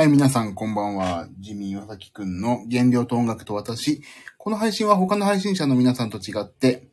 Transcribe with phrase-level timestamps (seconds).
[0.00, 1.28] はい、皆さんこんばんは。
[1.40, 4.00] ジミー岩崎くんの原料と音楽と私。
[4.38, 6.88] この配信は他の配信者の皆さんと違って、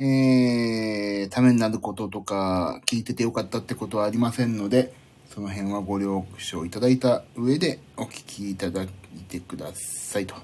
[0.00, 4.92] えー、ためになることとか、聞いててよかったってことはありませんので、
[5.32, 8.88] その辺はご了承いただいた上でお聞きいただい
[9.28, 10.34] てくださいと。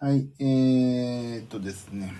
[0.00, 2.12] はい、えーっとですね。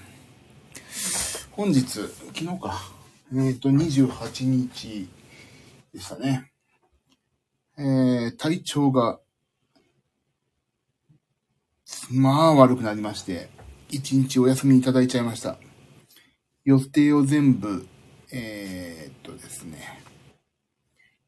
[1.50, 2.92] 本日、昨日か。
[3.32, 5.08] えーっと、28日
[5.92, 6.52] でしたね。
[7.80, 9.20] えー、体調が、
[12.10, 13.48] まあ悪くなりまして、
[13.88, 15.59] 一日お休みいただいちゃいました。
[16.64, 17.86] 予定を全部、
[18.33, 20.02] えー、っとですね、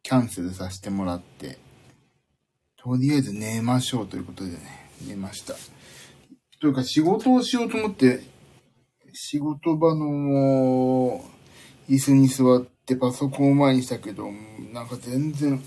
[0.02, 1.56] キャンセルさせてもらって、
[2.76, 5.54] とりあえず寝ましょうということでね、寝ました。
[6.60, 8.22] というか仕事をしようと思って、
[9.12, 11.24] 仕事場の
[11.88, 14.28] 椅子に座ってパソコンを前にしたけど、
[14.72, 15.62] なんか全然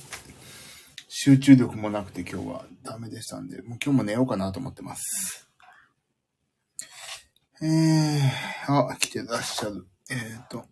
[1.16, 5.48] 集中力もなくて今日はダメでしたんで、もう今日も寝ようかなと思ってます。
[7.62, 9.86] えー、あ、来てらっしゃる。
[10.10, 10.66] えーと、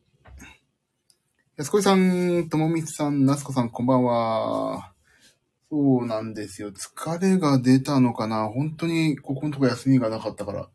[1.58, 4.94] 安子さん、ともみつさん、なすこさん、こんばんは。
[5.70, 6.72] そうなんですよ。
[6.72, 10.70] 疲れが出たのかな本当にここのとこ休みがなかったから。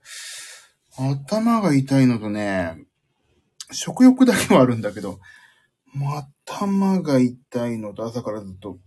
[0.97, 2.86] 頭が痛いのとね、
[3.73, 5.19] 食欲だけはあるんだけど、
[6.47, 8.78] 頭が痛いのと朝からずっと、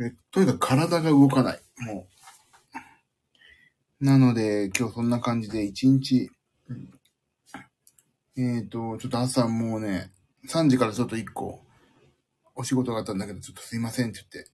[0.00, 1.60] えとにかく体が動かない。
[1.78, 2.08] も
[4.00, 4.04] う。
[4.04, 6.30] なので、今日そんな感じで一日、
[6.68, 6.90] うん
[8.40, 10.12] えっ、と、ちょっと朝もうね、
[10.48, 11.64] 3時からちょっと1個、
[12.54, 14.50] お仕事があったんだけど、ちょっとすいませんって言って、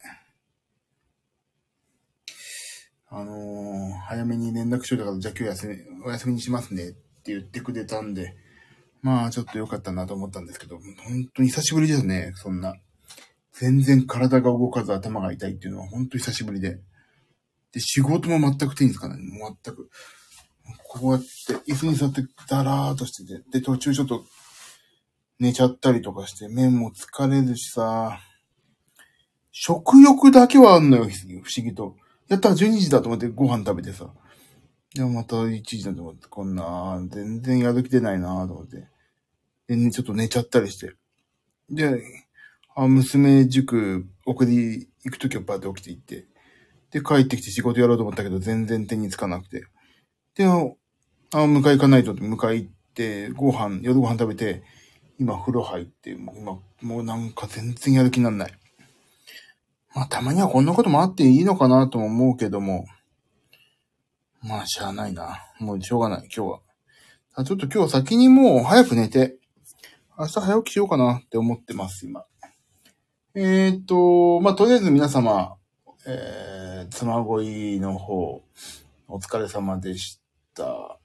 [3.09, 8.35] あのー早めに連絡しといたから、じゃあ今日休み、お休みにしますねって言ってくれたんで、
[9.03, 12.75] まあちょっと良かったなと思ったんですけど、本当に久しぶりですね、そんな。
[13.55, 16.81] 全然体が動かず頭が痛いっていうのは本当に久しぶりで。
[17.73, 19.19] で、仕事も全く手につかない。
[19.19, 19.91] もう全く。
[20.89, 24.25] こうやって椅子に座ってダラーとしてて、で、途中ちょっと
[25.39, 28.21] 寝ちゃったりとかして、目も疲れるしさ、
[29.53, 31.97] 食欲だけはあんのよ、不思議と。
[32.29, 34.13] やったら12時だと思ってご飯食べてさ。
[34.95, 38.89] でまた1時だと思って、こんな、全然やる気出ないなと思って。
[39.69, 40.95] で、ね、ちょっと寝ちゃったりして。
[41.71, 42.01] で、
[42.75, 46.27] あ、娘塾送り行くときはバーって起きて行って。
[46.91, 49.65] で、帰ってきて仕事やろうと思ったけど、全然手につかなくて。
[50.35, 50.49] で、あ、
[51.37, 54.63] 迎え行かないとって迎え行って、ご飯、夜ご飯食べて、
[55.19, 58.53] 今風呂入って、もう今、もうなんか全然やる気になんない。
[59.95, 62.87] まあ、たまにはこんなこともあっていいのかなとも思うけども、
[64.43, 65.45] まあ、しゃあないな。
[65.61, 66.61] もうしょうがない、今日は。
[67.35, 69.37] あちょっと今日先にもう早く寝て、
[70.19, 72.25] 明日早起きしようかなって思ってます、今。
[73.37, 75.57] えーと、まあ、とりあえず皆様、
[76.07, 78.45] えー、妻恋の方、
[79.09, 80.21] お疲れ様でし
[80.55, 81.01] た。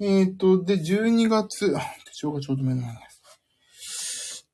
[0.00, 4.48] えーと、で、12月、あ手帳がちょうど目の前です。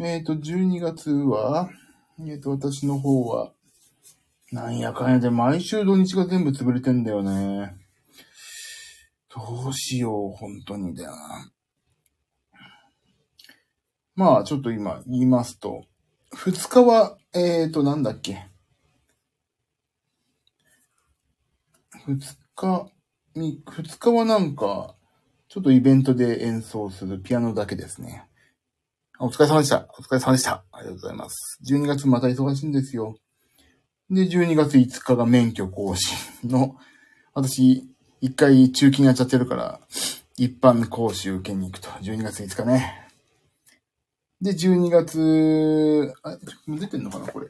[0.00, 1.68] えーと、12月は、
[2.20, 3.52] えーと、私の方は、
[4.50, 7.74] なんやかんやで毎週土日が全部潰れてんだよね。
[9.28, 11.52] どうしよう、本当にだよな。
[14.18, 15.84] まあ、ちょっと今言いますと、
[16.34, 18.48] 二日は、えーと、なんだっけ？
[22.04, 22.18] 二
[22.56, 22.90] 日、
[23.36, 24.96] み二日はなんか、
[25.48, 28.26] ちょっとイベントで演奏するピアノだけですね。
[29.20, 29.86] お疲れ様でした。
[29.96, 30.64] お疲れ様でした。
[30.72, 31.60] ありがとうございます。
[31.70, 33.14] 12月また忙しいんですよ。
[34.10, 36.18] で、12月5日が免許更新
[36.50, 36.76] の、
[37.34, 37.88] 私、
[38.20, 39.80] 一回中勤やっちゃってるから、
[40.36, 41.88] 一般講習受けに行くと。
[41.88, 43.07] 12月5日ね。
[44.40, 46.38] で、12月、あ、
[46.68, 47.48] 出てんのかなこれ。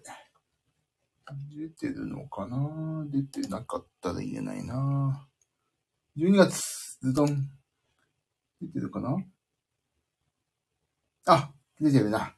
[1.55, 5.29] 出てるのかな出てなかったら言えないな
[6.17, 7.51] 12月、ズドン。
[8.63, 9.19] 出てるかな
[11.27, 11.51] あ、
[11.81, 12.35] 出てるな。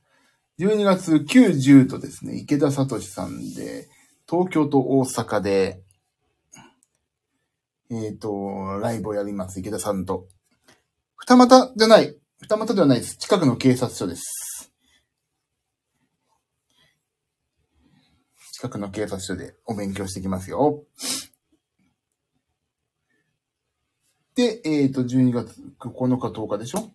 [0.59, 3.89] 12月9、10とですね、池田聡さんで、
[4.29, 5.81] 東京と大阪で、
[7.91, 10.27] えっ、と、ライブをやります、池田さんと。
[11.17, 12.17] 二股じゃない。
[12.43, 13.17] 二股ではないです。
[13.17, 14.40] 近くの警察署です。
[18.61, 20.85] 近くの警察署でお勉強してきますよ。
[24.35, 26.91] で、えっ、と、12月9日10日でしょ？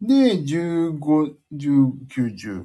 [0.00, 2.64] で、15、19、10。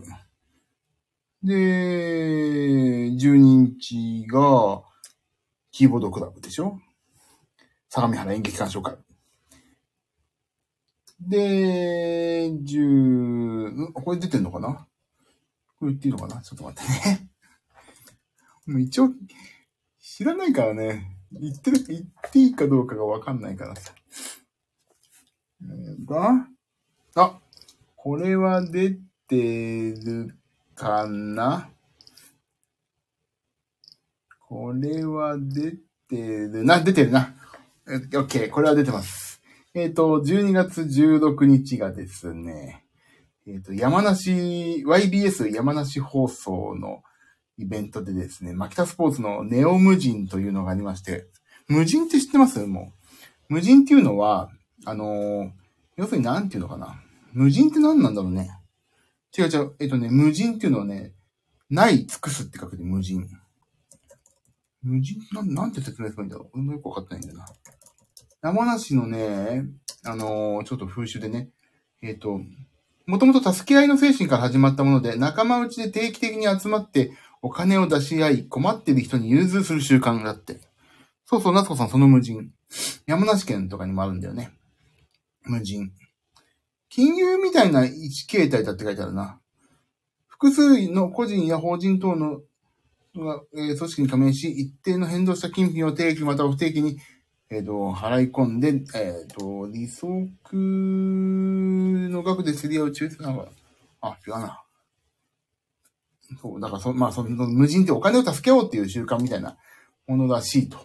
[1.44, 4.84] で、12日が、
[5.74, 6.80] キーボードクラブでしょ？
[7.90, 8.96] 相模原演劇鑑賞会。
[11.20, 14.88] で、10、これ出てんのかな？
[15.78, 16.42] これ言っていいのかな？
[16.42, 17.33] ちょっと待ってね。
[18.66, 19.10] もう一応、
[20.02, 21.18] 知らないからね。
[21.32, 23.94] 言ってる、言っていいかどうかがわかんないからさ。
[25.62, 26.16] えーと、
[27.16, 27.40] あ、
[27.96, 30.36] これは出てる
[30.76, 31.70] かな？
[34.48, 35.78] これは出
[36.08, 37.34] てるな、出てるな。
[37.88, 39.42] え OK、これは出てます。
[39.74, 42.86] えっ、と、12月16日がですね、
[43.48, 47.02] えっ、と、山梨、YBS 山梨放送の
[47.58, 51.28] イベントでですね、マキタスポーツのネオ無人というのがありまして、
[51.68, 52.66] 無人って知ってます？
[52.66, 52.92] も
[53.50, 53.54] う。
[53.54, 54.50] 無人っていうのは、
[54.86, 55.52] あのー
[55.96, 57.00] 要するに何ていうのかな？
[57.34, 58.50] 無人って何なんだろうね？
[59.38, 59.76] 違う違う。
[59.80, 61.14] えっ、とね、無人っていうのはね、
[61.70, 63.30] ない、尽くすって書くで無人。
[64.82, 65.20] 無人？
[65.32, 66.50] なん、なんて説明すればいいんだろう？
[66.56, 67.46] 俺もよくわかってないんだよな。
[68.42, 69.66] 山梨のね、
[70.04, 71.50] あのーちょっと風習でね、
[72.02, 72.42] えっ、と、
[73.06, 77.12] もともと助け合いの精神から始まったもので、仲間内で定期的に集まって
[77.44, 80.62] お金を出し合い、困っている人に融通する習慣があって。
[81.26, 82.50] そうそう、夏子さんその無人。
[83.06, 84.54] 山梨県とかにもあるんだよね。
[85.44, 85.92] 無人。
[86.88, 89.42] 金融みたいな一形態だって書いてあるな。
[90.28, 92.40] 複数の個人や法人等の、
[93.56, 96.98] えー組織に加盟し、一定の変動した金品を定期または不定期に、
[97.50, 100.08] えっ、と、払い込んで、えっ、と、利息
[102.10, 103.50] の額で競り合う中立なのか。
[104.00, 104.63] あ、違うな。
[106.42, 109.58] そう、だからそ、まあ、その、無人ってお金を助けようっていう習慣みたいな
[110.08, 110.78] ものらしいと。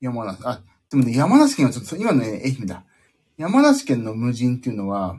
[0.00, 2.84] 山梨、あ、でもね、山梨県はちょっと、今のね、愛媛だ。
[3.36, 5.18] 山梨県の無人っていうのは、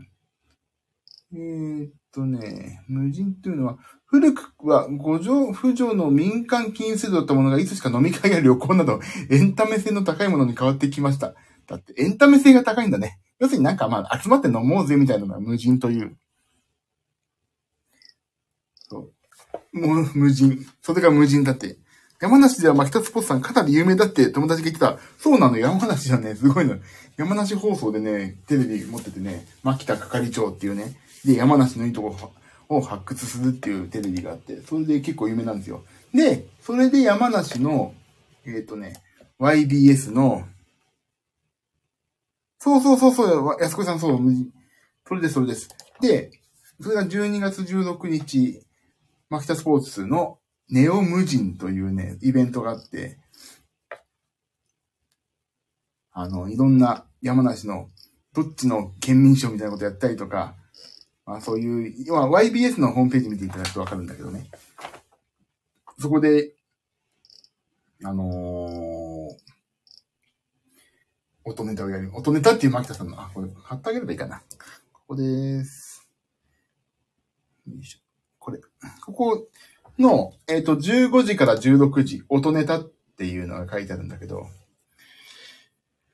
[1.33, 11.35] えーっとね、無人っていうのは、古くは五条、不条の民間金融制度だったものがいつしか飲み会や旅行など、エンタメ性の高いものに変わってきました。
[11.67, 13.19] だって、エンタメ性が高いんだね。
[13.39, 16.17] 要するになんかまあ、集まって飲もうぜみたいなのが無人という。
[18.89, 19.13] そう。
[19.77, 20.65] もう無人。
[20.81, 21.77] それが無人だって。
[22.19, 24.97] 山梨では牧田スポーツさんかなり有名だって友達が言ってた。
[25.19, 26.77] そうなの、山梨はね、すごいの。
[27.15, 30.95] 山梨放送でね、テレビ持っててね、牧田係長っていうね、
[31.25, 32.15] で、山梨のいいとこ
[32.69, 35.83] を発掘するっていうテレビがあって、それで結構有名なんですよ。
[36.13, 37.94] で、それで山梨の、
[38.45, 39.01] えっ、とね、
[39.39, 40.47] YBS の、
[42.59, 44.51] そうそうそうそう、安子さんそう、無人
[45.07, 45.69] それで、それです。
[46.01, 46.31] で、
[46.81, 48.62] それが12月16日、
[49.29, 50.39] マキタスポーツの
[50.69, 53.18] ネオ無人というね、イベントがあって、
[56.12, 57.89] あの、いろんな山梨の
[58.33, 60.56] どっちの県民賞みたいなことやったりとか、
[61.25, 64.50] まあそういう、要は YBS のホームページ見ていただくとわかるんだけどね。
[66.00, 66.53] そこで、
[68.03, 69.38] あのー、
[71.44, 72.12] 音ネタをやる。
[72.13, 74.41] 音ネタっていう牧田さんの、あ、これ貼ってあげればいいかな。
[74.94, 76.07] ここです。
[77.68, 78.06] よいしょ。
[78.47, 78.59] これ。
[79.05, 79.47] ここ
[79.99, 84.47] の、えっ、と、15時から16時、音ネタっていうのが書いてあるんだけど、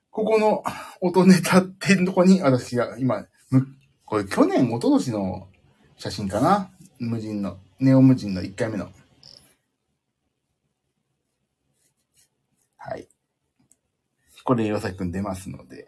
[0.10, 0.64] ここの
[1.00, 3.68] 音ネタっていうとこに私が今、む
[4.06, 5.48] これ去年、一昨年の
[5.98, 6.72] 写真かな？
[6.98, 8.90] 無人の、ネオ無人の1回目の。
[12.78, 13.08] はい。
[14.44, 15.88] これ、岩崎くん出ますので、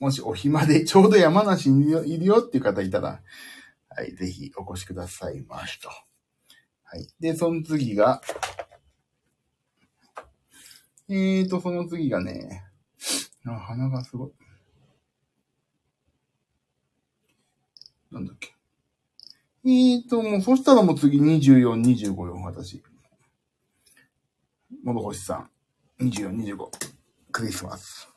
[0.00, 3.20] もしお暇でちょうど山梨にいるよっていう方いたら、
[3.96, 5.88] はい、ぜひお越しくださいましと。
[5.88, 7.06] はい。
[7.20, 8.20] で、その次が、
[11.08, 12.64] えーと、その次がね、
[13.46, 14.32] あ、鼻がすごい。
[18.10, 18.54] なんだっけ。
[19.64, 22.82] えーと、もう、そしたらもう次24、25よ、私。
[24.84, 25.48] 諸星さ
[26.00, 26.04] ん。
[26.04, 26.70] 24、25。
[27.32, 28.08] クリスマス。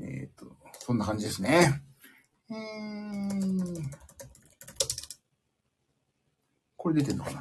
[0.00, 1.83] えーと、そんな感じですね。
[2.54, 3.82] えー、
[6.76, 7.40] これ出てんのかな？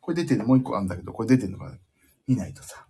[0.00, 0.46] これ出てんの？
[0.46, 1.78] もう一個あるんだけど、これ出てんのかな？
[2.26, 2.86] 見ないとさ。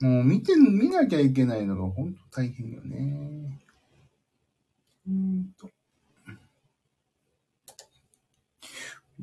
[0.00, 3.60] もう見て、見なきゃいけないのがほんと大変よね。
[5.06, 5.68] うーんと。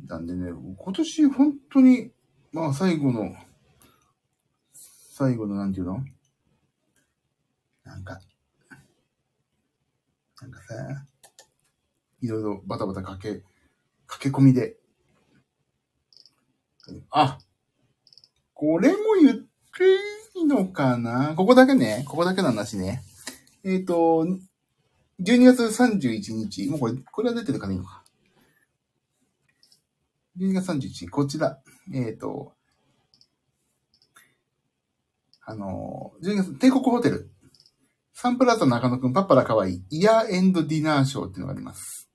[0.06, 2.12] なんでね、今年本当に、
[2.52, 3.36] まあ最後の、
[4.74, 6.04] 最後のなんていうの？
[7.84, 8.20] なんか、
[10.42, 10.76] なんかさ、
[12.22, 13.42] いろいろバタバタかけ、
[14.06, 14.78] 駆け込みで。
[17.10, 17.40] あ、
[18.54, 19.48] これも言って
[20.36, 21.34] いいのかな？
[21.36, 23.04] ここだけね、ここだけの話ね。
[23.64, 24.26] えっ、と、
[25.22, 28.04] 12月31日、もうこれ、これは出てるからいいのか。
[30.38, 31.60] 12月31日、こちら。
[31.94, 32.54] えっ、と、
[35.42, 37.32] あの、12月、帝国ホテル、
[38.20, 42.10] サンプラザ中野くん、パッパラかわいい、イヤーエンドディナーショーっていうのがあります。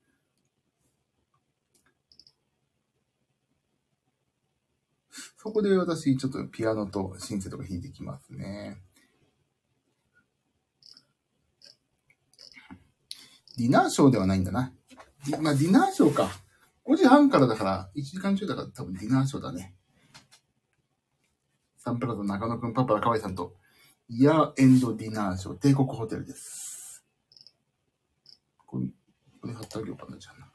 [5.37, 8.81] そこで私、ちょっとピアノとシンセとか弾いてきますね。
[13.57, 14.73] ディナーショーではないんだな。
[15.39, 16.29] まあ、ディナーショーか。
[16.85, 19.73] 5時半からだから、1時間中だから多分ディナーショーだね。
[21.77, 23.55] サンプラザ中野くん、パッパラかわいさんと、
[24.09, 27.03] イヤーエンドディナーショー、帝国ホテルです。
[28.65, 28.87] これ、
[29.41, 30.47] これ貼ってあげようかな、じゃあな。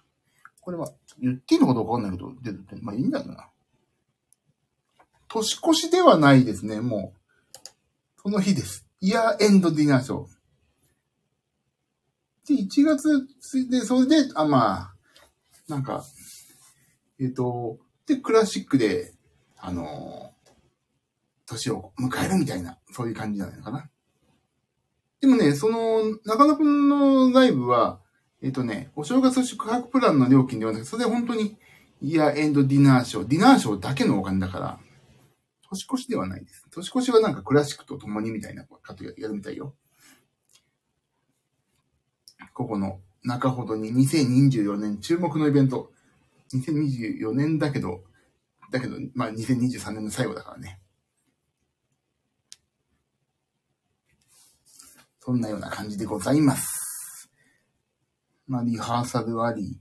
[0.60, 3.48] これは、言っていいのかどうかわかんないけど、出てて、まあいいんだよな。
[5.28, 7.18] 年越しではないですね、もう。
[8.22, 8.86] その日です。
[9.00, 10.38] イヤーエンドディナーショー。
[12.48, 13.26] で、1月
[13.70, 14.94] で、それで、あ、まあ、
[15.68, 16.04] なんか、
[17.20, 19.14] えっ、と、で、クラシックで、
[19.60, 20.32] あの
[21.48, 23.88] 年を迎えるみたいな、そういう感じじゃないのかな。
[25.20, 28.00] でもね、その、中野くんのライブは、
[28.40, 31.56] えっ、とね、お正月宿泊プランの料金ではなくて、それで本当に、
[32.00, 34.78] イヤーエンドディナーショー、ディナーショーだけのお金だから、
[35.68, 36.64] 年越しではないです。
[36.70, 39.74] 年越しはなんかクラシックと共にみたいなことやるみたいよ。
[42.54, 45.92] ここの中ほどに2024年注目のイベント。
[46.54, 48.02] 2024年だけど、
[48.70, 50.80] だけど、まあ2023年の最後だからね。
[55.28, 57.28] そんなような感じでございます。
[58.47, 59.78] まあリハーサルあり、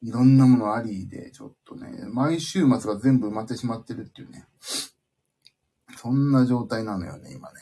[0.00, 4.46] いろんなものありで、ちょっとね、毎週末が全部埋まってしまってるっていうね。
[5.96, 7.60] そんな状態なのよね、今ね。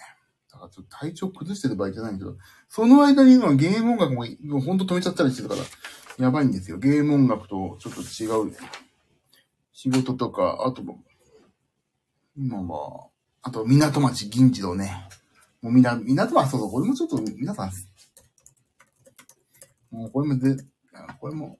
[0.53, 2.37] だからちょっと体調崩してる場合じゃないけど、
[2.69, 5.63] その間に今ゲーム音楽もほんと止めちゃったりしてるから、
[6.23, 6.77] やばいんですよ。
[6.77, 8.51] ゲーム音楽とちょっと違う。
[8.51, 8.59] ね
[9.73, 11.03] 仕事とか、あとも、
[12.37, 13.07] 今は、
[13.41, 15.09] あと港町銀次郎ね。
[15.65, 17.71] もうみな、港町、そうそう、これもちょっと皆さん、
[19.91, 20.63] もうこれもで、
[21.19, 21.59] これも、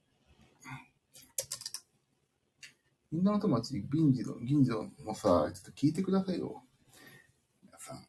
[3.11, 6.63] 港町銀次郎、銀次郎もさ、ちょっと聞いてくださいよ。
[7.65, 8.05] 皆さん、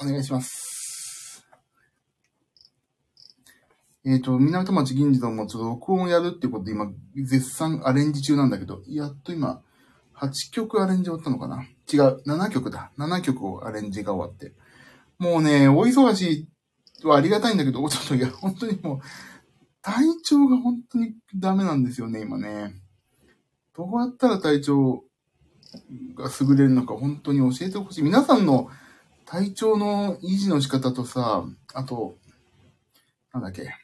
[0.00, 1.44] お願いします。
[4.04, 9.64] えっ、と、港町銀次郎もちょっと録音やるっていうことで今、絶賛アレンジ中なんだけど、やっと今、
[10.14, 12.92] 8曲アレンジ終わったのかな違う、7曲だ。
[12.98, 14.54] 7曲をアレンジが終わって。
[15.18, 16.48] もうね、お忙し
[17.02, 19.00] いはありがたいんだけど、 ちょっといや、本当にもう、
[19.82, 22.74] 体調が本当にダメなんですよね、今ね。
[23.76, 25.04] どうやったら体調
[26.14, 28.02] が優れるのか本当に教えてほしい。
[28.02, 28.70] 皆さんの
[29.26, 31.44] 体調の維持の仕方とさ、
[31.74, 32.16] あと、
[33.32, 33.74] なんだっけ、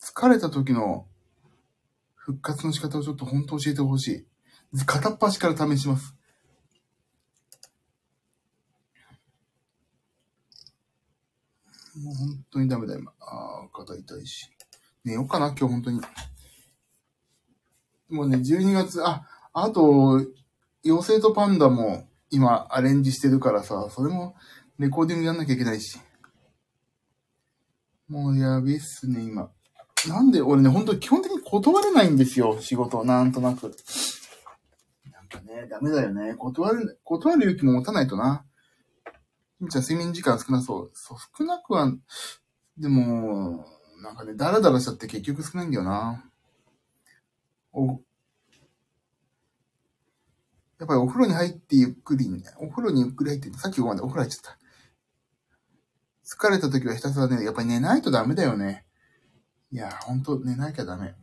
[0.00, 1.06] 疲れた時の
[2.14, 4.26] 復活の仕方をちょっと本当教えてほしい。
[4.86, 6.14] 片っ端から試します。
[12.02, 13.12] もう本当にダメだ、今。
[13.20, 14.50] ああ、肩痛いし。
[15.04, 16.00] 寝ようかな、今日本当に。
[18.08, 20.20] もうね、12月、あ、あと、
[20.84, 24.34] 妖精とパンダも今アレンジしてるからさ、それも
[24.78, 25.98] レコーディングやんなきゃいけないし。
[28.08, 29.50] もうやべえっすね、今。
[30.08, 33.74] なんで俺ね、本当に基本的に断れないんですよ、仕事、なんとなく。
[35.10, 36.34] なんかね、ダメだよね。
[36.34, 38.44] 断る、断る勇気も持たないとな。
[39.64, 40.90] みちゃん睡眠時間少なそう。
[40.94, 41.92] そう、少なくは、
[42.78, 43.66] でも、
[44.02, 46.24] なんかね、ダラダラしちゃって結局少ないんだよな。
[47.72, 47.94] お、や
[50.84, 52.28] っぱりお風呂に入ってゆっくり、
[52.58, 54.58] お風呂にゆっくり入って、さっきここまでお風呂入っちゃった。
[56.24, 58.84] 疲れた時はひたすらね、やっぱり寝ないとダメだよね。
[59.70, 61.14] いや、ほんと寝なきゃダメ。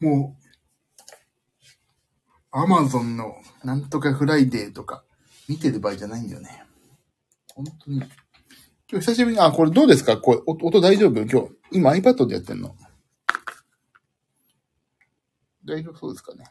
[0.00, 0.42] もう、
[2.50, 5.04] アマゾンのなんとかフライデーとか
[5.52, 6.64] 見てる場合じゃないんだよね。
[7.54, 7.98] 本当に。
[7.98, 8.08] 今
[9.00, 10.16] 日久しぶりに、あ、これどうですか？
[10.16, 11.20] これ、音音大丈夫？
[11.22, 11.48] 今日。
[11.70, 12.74] 今 iPad でやってんの？
[15.66, 16.46] 大丈夫そうですかね？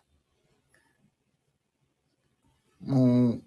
[2.81, 3.41] もう、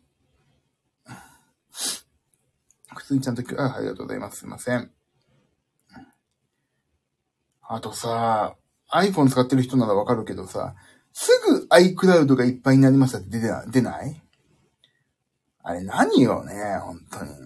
[2.96, 4.40] 普通にちゃんと、あ、ありがとうございます。
[4.40, 4.90] すいません。
[7.62, 8.56] あとさ、
[8.92, 10.75] iPhone 使ってる人ならわかるけどさ、
[11.12, 14.20] すぐ iCloud がいっぱいになりましたって出てな出ない？
[15.66, 16.52] あれ何よね、
[16.83, 17.30] 本当に。
[17.30, 17.40] もう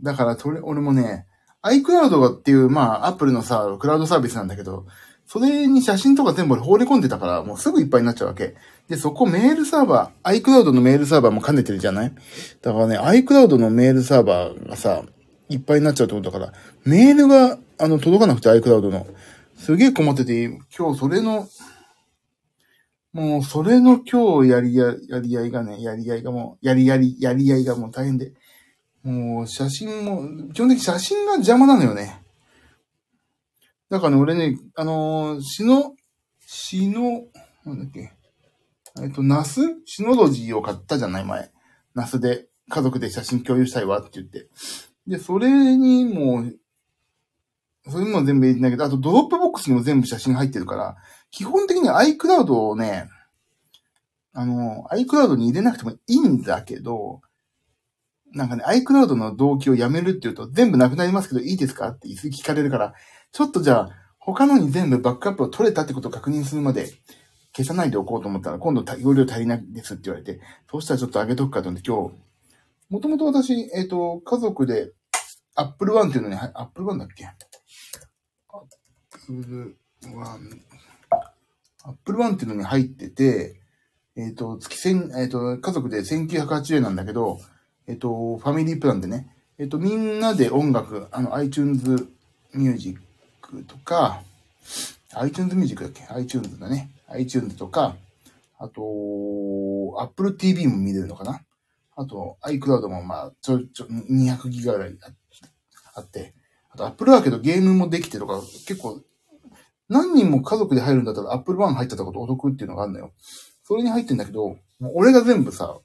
[0.00, 1.26] だから、とれ、俺もね、
[1.62, 4.86] iCloud っていう、まあ、Apple のさ、クラウドサービスなんだけど、
[5.26, 8.54] それに写真とか全部放り込んでたから、もうすぐいっぱいになっちゃうわけ。
[8.88, 12.12] で、そこメールサーバー、iCloud のメールサーバーも兼ねてるじゃない？
[12.62, 15.02] だからね、iCloud のメールサーバーがさ、
[15.48, 16.52] いっぱいになっちゃうってことだから、
[16.84, 19.08] メールが、あの、届かなくて iCloud の。
[19.56, 20.44] すげえ困ってて、
[20.76, 21.48] 今日それの、
[23.16, 28.34] もうそれの今日やりや、やり合いがね、やり合いがもう、やりやり、やり合いがもう大変で。
[29.04, 32.22] もう写真も、基本的に写真が邪魔なのよね。
[33.88, 35.94] だからね、俺ね、あのー、シノ、
[36.46, 37.22] シノ、
[37.64, 38.12] なんだっけ。
[39.02, 41.50] えっと、ナスシノロジーを買ったじゃない前。
[41.94, 44.48] ナスで家族で写真共有したいわって言って。
[45.06, 46.54] で、それにもう、
[47.88, 50.96] それにも全部入れてないけど、あとドロップボックスにも全部写真入ってるから、
[51.30, 53.08] 基本的に iCloud をね、
[54.32, 57.20] あの、iCloud に入れなくてもいいんだけど、
[58.32, 62.94] なんかね、iCloud の同期をやめるって言うと、全部なくなりますけどいいですかって聞かれるから、
[63.32, 66.88] ちょっとじゃあ、他のに全部バックアップを取れたってことを確認するまで、
[67.56, 70.40] 消さないでおこうと思ったら、今度容量足りないですって言われて、
[70.70, 72.14] そうしたらちょっと上げとくかと思って今日、
[72.90, 74.92] もともと私、えっ、ー、と、家族で、
[75.54, 77.26] Apple One っていうのに、Apple One だっけ
[79.24, 79.76] ?Apple
[80.14, 80.62] One、
[81.86, 83.60] Apple One っていうのに入ってて、
[84.16, 87.38] えっ、ー、と、月千、えっ、ー、と、家族で1980円なんだけど、
[87.86, 89.28] えっ、と、ファミリープランでね、
[89.58, 92.08] えっ、と、みんなで音楽、あの、iTunes
[92.54, 93.00] Music
[93.66, 94.22] とか、
[95.14, 96.90] iTunes Music だっけ ?iTunes だね。
[97.08, 97.96] iTunes とか、
[98.58, 98.82] あと、
[100.00, 101.42] Apple TV も見れるのかな？
[101.96, 104.96] あと、iCloud もまあ、ちょ、ちょ、200ギガぐらい
[105.94, 106.34] あって、
[106.70, 109.00] あと Apple だけどゲームもできてとか、結構、
[109.88, 113.12] 何人も家族で入るんだったら Apple One 入ってたことお得っていうのがあるのよ。
[113.62, 114.56] それに入ってんだけど、
[114.94, 115.78] 俺が全部さ、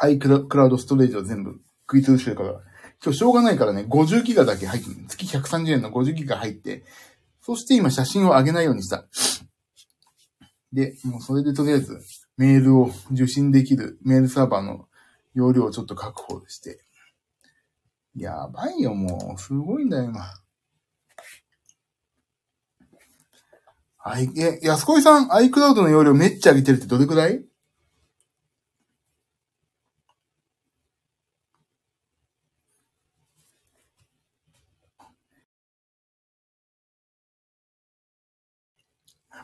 [0.00, 2.60] iCloud ストレージを全部食い潰してるから、
[3.02, 6.84] 今日しょうがないからね、50ギガだけ入って、月130円の50ギガ入って、
[7.40, 9.06] そして今写真を上げないようにした。
[10.72, 12.00] で、もうそれでとりあえず
[12.36, 14.86] メールを受信できるメールサーバーの
[15.34, 16.80] 容量をちょっと確保して。
[18.14, 19.40] やばいよ、もう。
[19.40, 20.24] すごいんだよ、今。
[24.08, 27.44] はい、え、安子さん、iCloud の容量めっちゃ上げてるってどれくらい？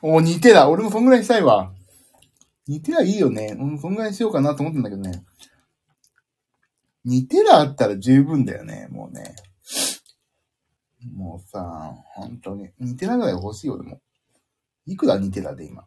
[0.01, 0.71] お、2テラ。
[0.71, 1.75] 俺もそんぐらいしたいわ。
[2.67, 3.55] 2テラいいよね。
[3.61, 5.27] うん、そんぐらいしようかなと思ってんだけどね。
[7.05, 9.37] 2テラあったら十分だよね、もうね。
[11.15, 12.71] もうさ、本当に。
[12.81, 14.01] 2テラぐらい欲しいよ、でも。
[14.87, 15.87] いくら2テラで今？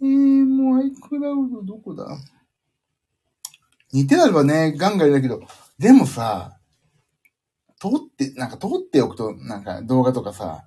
[0.00, 2.06] えー、もう iCloud どこだ
[3.94, 5.40] ?2 テラはね、ガンガンだけど、
[5.78, 6.60] でもさ、
[7.80, 10.66] 撮って、なんか撮っておくと、なんか動画とかさ、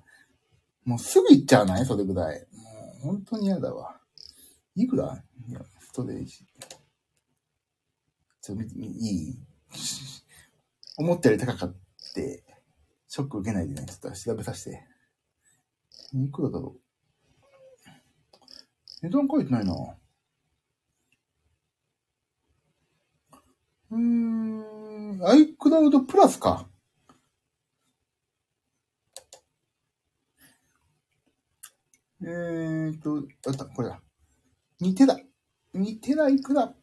[0.84, 1.86] もうすぐ行っちゃわない？
[1.86, 2.46] それぐらい。
[2.52, 4.00] もう本当に嫌だわ。
[4.74, 5.22] いくら？
[5.48, 6.44] いや、ストレージ。
[8.42, 9.38] ちょっといい？
[10.96, 11.76] 思ったより高かっ
[12.14, 12.44] て、
[13.06, 14.89] ショック受けないでね、ちょっと調べさせて。
[16.12, 16.80] いくらだろう？
[19.02, 19.72] 値段書いてないな。
[23.90, 26.68] うーん、iCloud プラスか。
[32.22, 34.02] えーと、あった、これだ。
[34.82, 35.18] 2テラ。
[35.74, 36.74] 2テラいくら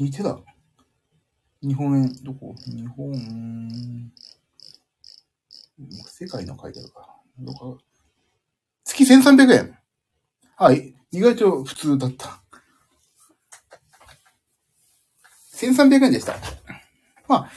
[0.00, 0.40] ?2 テラ。
[1.60, 2.54] 日本円、どこ？
[2.66, 3.12] 日本、
[5.78, 7.20] 世界の書いてあるか。
[7.38, 7.78] どこ
[8.84, 9.78] 月1300円。
[10.56, 10.94] はい。
[11.10, 12.42] 意外と普通だった。
[15.54, 16.34] 1300円でした。
[17.28, 17.50] まあ、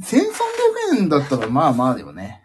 [0.00, 2.42] 1300円だったらまあまあでもね。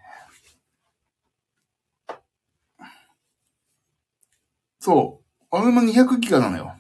[4.80, 5.46] そう。
[5.52, 6.76] 俺も200ギガなのよ。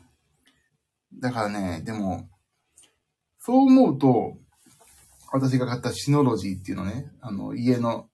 [1.13, 2.29] だからね、でも、
[3.39, 4.37] そう思うと、
[5.31, 8.09] 私が買ったシノロジーっていうのね、あの、家の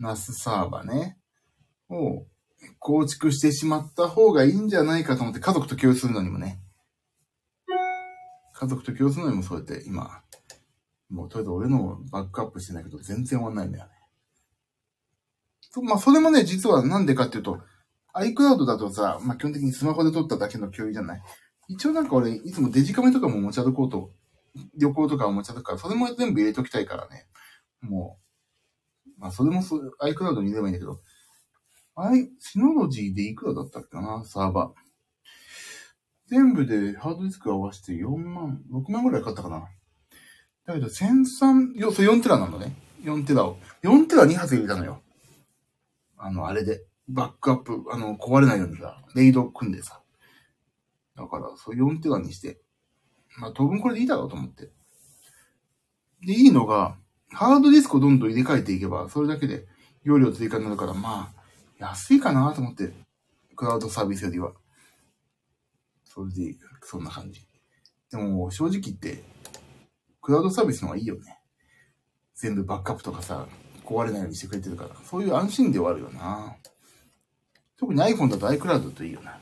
[0.00, 1.16] ナスサーバーね、
[1.88, 2.26] を
[2.78, 6.60] 構築してしまった方がいいんじゃないかと思って家族と共有するのにもね、
[8.54, 10.22] 家族と共有するのにもそうやって今、
[11.08, 13.92] もうとりあえず俺のバックアップしてないけど全然終わんないんだよね。
[15.70, 17.60] そまあそれもね、実はなんでかっていうと、
[18.14, 21.22] iCloud だとさ、まあ、基本的にスマホで撮っただけの共有じゃない？
[21.68, 24.12] 一応なんか俺、いつもデジカメとかも持ち歩こうと、
[24.76, 27.28] 旅行とかも持ち歩くから、それも全部入れときたいからね。
[27.82, 28.24] もう、
[29.20, 30.98] まあ、それもそう、iCloud に入れればいいんだけど、
[31.94, 34.80] アイ、シノロジーでいくらだったっけかな、サーバー。
[36.28, 39.68] 全部でハードディスク合わせて4万、6万ぐらい買ったかな。
[40.64, 42.74] だけど、1003、よ、それ4テラなんだね。
[43.02, 43.58] 4テラを。
[43.82, 45.02] 4テラ2発入れたのよ。
[46.16, 46.86] あの、あれで。
[47.08, 50.00] バックアップ、あの、壊れないようにさ、レイド組んでさ。
[51.16, 52.60] だから、そう4テラにして、
[53.38, 54.70] まあ当分これでいいだろうと思って。
[56.24, 56.96] で、いいのが、
[57.32, 59.66] ハードディスクをどんどん入れ替えていけば、それだけで
[60.02, 61.42] 容量追加になるから、まあ、
[61.78, 62.92] 安いかなと思って、
[63.56, 64.52] クラウドサービスよりは。
[66.04, 67.46] それでいい、そんな感じ。
[68.10, 69.22] でも、正直言って、
[70.20, 71.40] クラウドサービスの方がいいよね。
[72.34, 73.46] 全部バックアップとかさ、
[73.84, 74.90] 壊れないようにしてくれてるから。
[75.04, 76.56] そういう安心ではあるよな。
[77.76, 79.38] 特に iPhone だと iCloud だといいよな。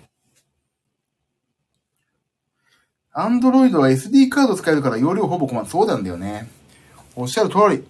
[3.14, 5.66] Android は SD カード使えるから容量ほぼ困る。
[5.66, 6.48] そうなんだよね。
[7.20, 7.84] おっしゃる通り。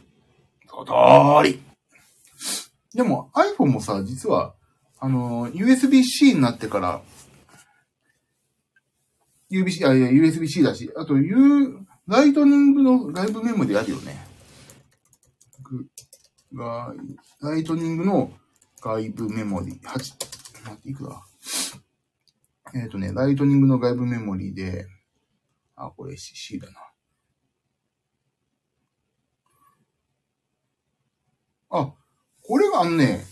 [0.66, 1.62] その通り。
[2.94, 4.54] でも iPhone もさ、実は、
[4.98, 7.02] あの、USB-C になってから、
[9.50, 11.36] USB-C、あ、いや、USB-C だし、あと、U、
[12.06, 14.16] ライトニングの外部メモリあるよね。
[16.54, 16.94] が、
[17.42, 18.32] ライトニングの
[18.80, 20.14] 外部メモリ、8、待
[20.72, 21.20] って、いくら？
[22.74, 24.86] えっ、ー、とね、ライトニングの外部メモリで、
[25.76, 26.80] あ、これ C だな。
[31.70, 31.92] あ、
[32.42, 33.24] これがあのね、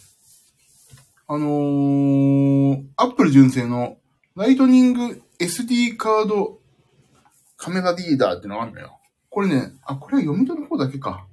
[1.26, 3.96] あのー、アップル純正の
[4.34, 6.60] ライトニング SD カード
[7.56, 8.98] カメラリーダーってのがあるのよ。
[9.30, 11.26] これね、あ、これは読み取る方だけか。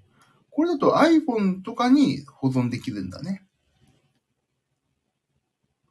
[0.49, 3.43] これだと iPhone とかに保存できるんだね。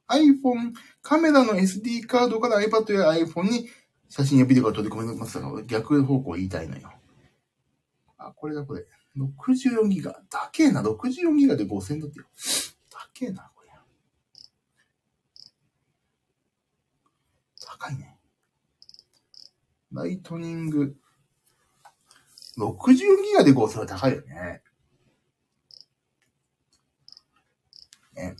[0.09, 0.73] iPhone、
[1.03, 3.69] カメラの SD カードから iPad や iPhone に
[4.09, 6.91] 写真やビデオが取り込めますが、逆方向言いたいのよ。
[8.27, 8.87] あ、これだこれ。
[9.17, 10.13] 64ギガ。
[10.31, 10.83] だけえな。
[10.83, 12.27] 64ギガで5000だってよ。
[12.91, 13.71] だけな、これ。
[17.65, 18.17] 高いね。
[19.93, 20.97] ライトニング。
[22.59, 24.63] 64ギガで5000は高いよね。
[28.15, 28.37] ね。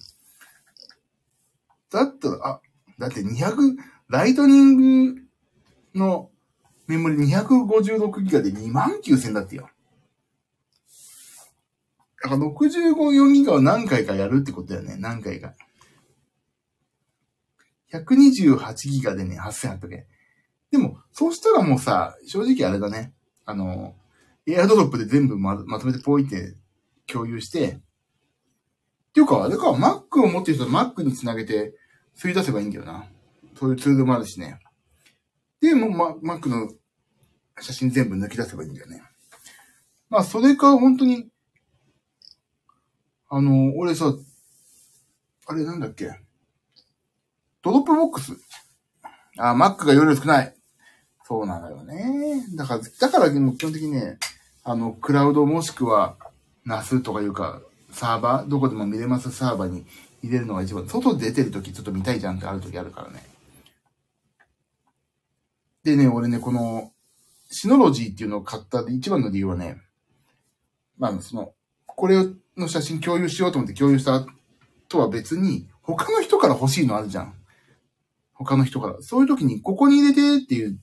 [1.91, 2.61] だったら、あ、
[2.99, 3.77] だって200、
[4.09, 5.23] ライトニング
[5.95, 6.31] の
[6.87, 9.69] メモリ256ギガで2万9000だってよ。
[12.23, 14.97] だから65、ギガを何回かやるってことだよね。
[14.99, 15.55] 何回か。
[17.93, 20.07] 128ギガでね、8800円。
[20.71, 23.13] でも、そうしたらもうさ、正直あれだね。
[23.45, 23.95] あの、
[24.47, 26.57] エアドロップで全部ままとめてポイって
[27.07, 27.81] 共有して、っ
[29.13, 31.75] ていうか、あれか、Mac を持ってる人は Mac につなげて、
[32.17, 33.05] 吸い出せばいいんだよな。
[33.59, 34.61] そういうツールもあるしね。
[35.61, 35.91] で、もう、
[36.23, 36.71] ま、Mac の
[37.61, 39.03] 写真全部抜き出せばいいんだよね。
[40.09, 41.32] まあ、それか、本当に、
[43.35, 44.13] あの、俺さ、
[45.47, 46.11] あれなんだっけ？
[47.63, 48.33] ドロップボックス？
[49.39, 50.55] あ、Mac が容量少ない。
[51.25, 52.45] そうなのよね。
[52.55, 54.19] だから、だからも基本的にね、
[54.65, 56.19] あの、クラウドもしくは
[56.67, 59.87] NAS とかいうか、サーバー、どこでも見れますサーバーに
[60.23, 63.25] 入れるのが一番、外出てるときちょっと見たいじゃんってあるときあるからね。
[65.85, 66.93] でね、俺ね、この、
[67.51, 69.79] シノロジーっていうのを買った一番の理由はね、
[70.99, 71.55] まあ、その、
[71.87, 74.27] これをの写真共有しようと思って共有した
[74.89, 77.35] とは別に、他の人から欲しいのあるじゃん。
[78.35, 78.97] 他の人から。
[79.01, 80.79] そういう時に、ここに入れてっていう、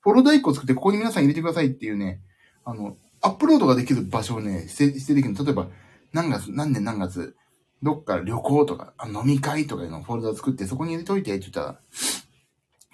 [0.00, 2.20] フォロダ1個作ってここに皆さん入れてくださいっていうね、
[2.64, 5.34] あの、アップロードができる場所をね、して、してできる。
[5.34, 5.68] 例えば、
[6.12, 7.36] 何月、何年何月、
[7.82, 11.80] どっか旅行とか、飲み会とかいうのフォルダを作って、そこに入れといてって言ったら、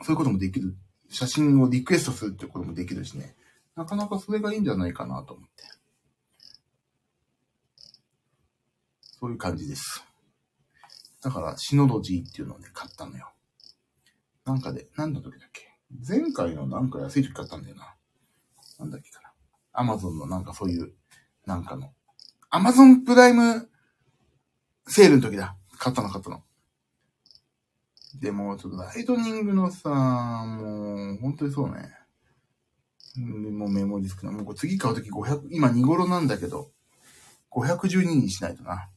[0.02, 0.74] そういうこともできる
[1.08, 3.36] 写真をリクエストするってこともできるしね。
[3.76, 5.64] なかなかそれがいいんじゃないかなと思って。
[9.22, 10.04] そういう感じです。
[11.22, 13.30] だから、シノロジーっていうのをね、買ったのよ。
[14.44, 15.68] なんかで、何の時だっけ？
[16.04, 17.94] 前回のなんか安い時買ったんだよな。
[18.80, 19.30] なんだっけかな。
[19.72, 20.92] アマゾンのなんかそういう、
[21.46, 21.92] なんかの。
[22.50, 23.68] アマゾンプライム
[24.88, 25.54] セールの時だ。
[25.78, 26.42] 買ったの買ったの。
[28.20, 31.94] でも、ちょっとライトニングのさ、もう、本当にそうね。
[33.16, 34.34] もうメモリ少ない。
[34.34, 36.72] もう次買うとき500、今2頃なんだけど、
[37.52, 38.88] 512にしないとな。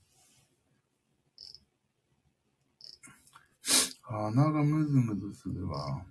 [4.23, 6.05] 鼻がムズムズするわ。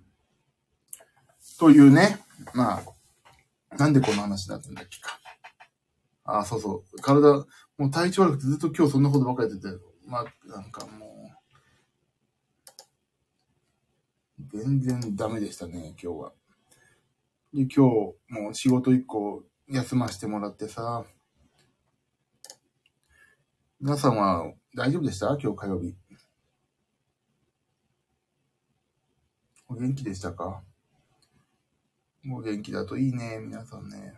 [1.59, 2.19] というね。
[2.53, 5.19] まあ、なんでこの話だったんだっけか。
[6.25, 7.01] ああ、そうそう。
[7.01, 7.45] 体、
[7.77, 11.31] もう体調悪くてずっと今日そんなことばっかりやってて、まあ、なんかも
[14.39, 16.33] う、全然ダメでしたね、今日は。
[17.53, 21.05] で、今日、もう仕事一個休ませてもらってさ、
[23.79, 25.37] 皆さんは大丈夫でした？
[25.37, 25.95] 今日火曜日。
[29.67, 30.61] お元気でしたか？
[32.31, 34.13] お元気だといいね、皆さんね。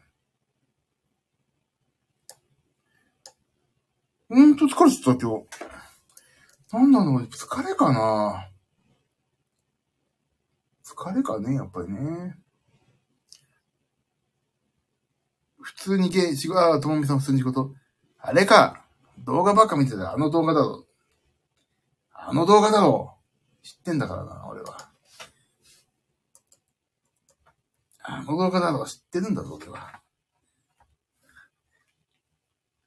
[4.29, 5.47] ほんと疲れてた、今日。
[6.73, 8.49] なんなの疲れかな？
[10.83, 12.35] 疲れかね、やっぱりね。
[15.61, 17.73] 普通にゲ仕事、あ、ともみさん普通に仕事。
[18.19, 18.85] あれか
[19.19, 20.85] 動画ばっか見てたあの動画だろ。
[22.13, 23.17] あの動画だろ。
[23.63, 24.77] 知ってんだからな、俺は。
[28.09, 30.01] あの動画だとか知ってるんだぞ、俺は。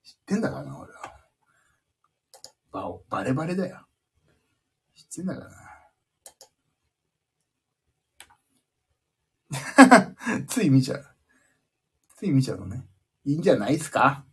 [0.03, 0.99] 知ってんだからな、俺は。
[2.73, 3.87] ババレバレだよ。
[4.95, 5.51] 知ってんだから
[9.91, 10.17] な。
[10.49, 11.05] つい見ちゃう。
[12.17, 12.89] つい見ちゃうのね。
[13.27, 14.25] いいんじゃないっすか？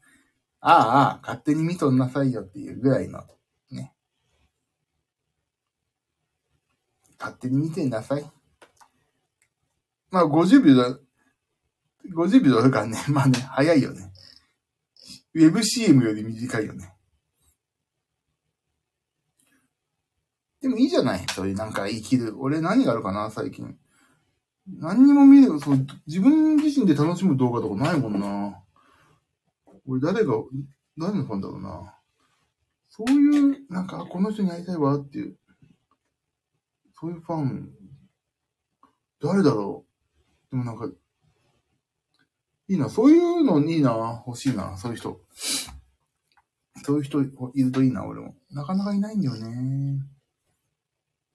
[0.62, 3.28] ああ、ああ、勝手に見とんなさいよっていうぐらいの、
[3.71, 3.93] ね。
[7.19, 8.37] 勝手に見てんなさい。
[10.12, 11.00] まあ、50秒だ、
[12.13, 14.12] 50秒だからね、 まあね、早いよね。
[15.34, 16.93] ウェブ CM より短いよね。
[20.62, 21.26] でもいいじゃない？
[21.36, 22.36] そういうなんか生きる。
[22.39, 23.30] 俺何があるかな？
[23.30, 23.78] 最近。
[24.67, 28.62] 何にも見る、そう、自分自身で楽しむ動画とかないもんな。
[29.86, 30.34] 俺誰が、
[30.98, 31.93] 誰のファンだろうな。
[32.89, 35.38] そういう、なんか、この人に会いたいわっていう、
[37.00, 37.72] そういうファン、
[39.22, 39.87] 誰だろう？
[40.52, 40.88] でもなんか、
[42.70, 45.22] いいな、そういうのいいな、欲しいな、そういう人。
[46.84, 48.36] そういう人いるといいな、俺も。
[48.52, 50.02] なかなかいないんだよね。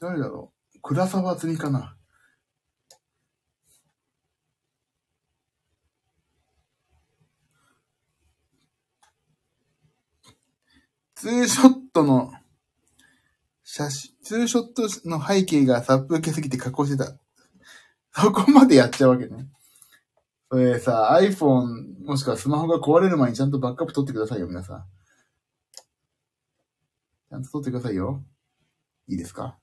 [0.00, 0.80] 誰だろう。
[0.80, 1.96] 倉沢つみかな。
[11.14, 12.32] ツーショットの
[13.62, 17.16] 写真、ツーショットの背景が殺風景すぎて加工してた。
[18.14, 19.46] そこまでやっちゃうわけね。
[20.50, 24.84] それさ、iPhone もしくはスマホが壊れる前にちゃんとバックアップ取ってくださいよ、皆さん。
[27.30, 28.22] ちゃんと取ってくださいよ。
[29.08, 29.58] いいですか？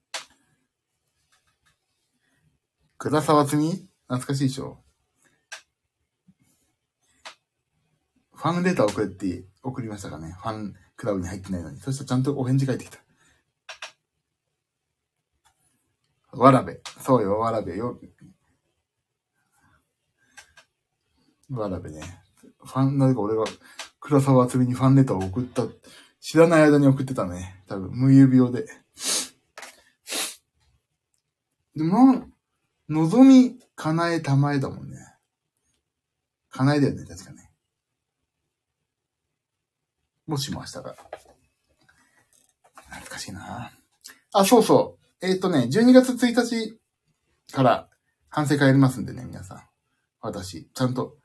[2.97, 4.79] 倉沢つみ懐かしいでしょ？
[8.33, 10.35] ファンレター送れって送りましたかね？
[10.41, 11.79] ファンクラブに入ってないのに。
[11.79, 12.97] そしたらちゃんとお返事返ってきた。
[16.31, 16.81] わらべ。
[16.99, 17.99] そうよ、わらべよ。
[21.49, 22.01] わらべね。
[22.63, 23.45] ファン、なぜか俺が
[23.99, 25.67] 倉沢厚みにファンレターを送った。
[26.19, 27.63] 知らない間に送ってたね。
[27.67, 28.65] 多分、無指病で。
[31.75, 32.27] でも、
[32.89, 34.97] 望み、叶え、たまえだもんね。
[36.49, 37.49] 叶えだよね、確かね。
[40.27, 40.95] もしも明日が。
[42.89, 43.71] 懐かしいな
[44.33, 45.25] あ、そうそう。
[45.25, 46.79] えっ、ー、とね、12月1日
[47.51, 47.89] から
[48.29, 49.63] 反省会やりますんでね、皆さん。
[50.21, 51.18] 私、ちゃんと。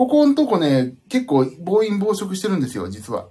[0.00, 3.28] ここのとこね、結構暴飲暴食してるんですよ、実は。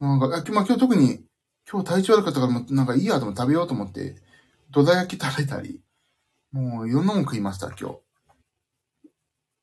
[0.00, 1.24] なんか、まあ、今日特に、
[1.70, 4.16] 今日体調悪かったから、なんかいいやと思って食べようと思って、
[4.72, 5.80] 土台焼き食べたり、
[6.50, 7.98] もういろんなもん食いました、今日。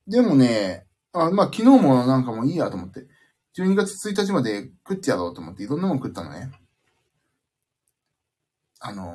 [0.08, 3.06] でもね、あまあ昨日もなんかもういいやと思って。
[3.58, 6.50] 12月1日まで食ってやろうと思っていろんなもん食ったのね。
[8.80, 9.12] あの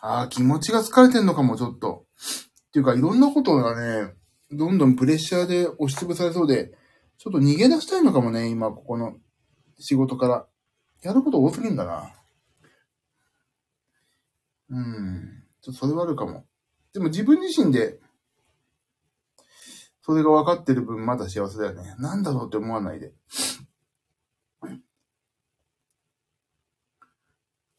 [0.00, 2.04] ああ、気持ちが疲れてんのかも、ちょっと。
[2.68, 4.12] っていうか、いろんなことがね、
[4.56, 6.72] どんどんプレッシャーで押しつぶされそうで、
[7.18, 9.16] ちょっと逃げ出したいのかもね、今、ここの
[9.78, 10.46] 仕事から。
[11.02, 12.14] やること多すぎんだな。
[14.70, 15.44] うん。
[15.60, 16.46] ちょっとそれはあるかも。
[16.94, 17.98] でも自分自身で
[20.06, 21.94] それが分かってる分まだ幸せだよね。
[21.98, 23.14] なんだろうって思わないで。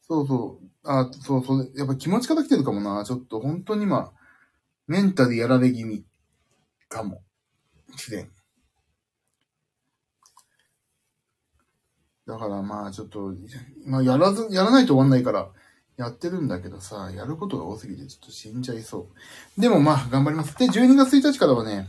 [0.02, 0.66] そうそう。
[0.82, 1.72] あ、そうそう。
[1.76, 3.04] やっぱ気持ちから来てるかもな。
[3.04, 4.12] ちょっと本当に今、
[4.88, 6.04] メンタルやられ気味
[6.88, 7.22] かも。
[7.96, 8.28] すでに。
[12.26, 13.34] だからまあちょっと、
[13.86, 15.48] まあやらず、やらないと終わんないから、
[15.96, 19.08] やってるんだけどさ、やることが多すぎてちょっと死んじゃいそ
[19.56, 19.60] う。
[19.60, 20.56] でもまあ頑張ります。
[20.58, 21.88] で、12月1日からはね、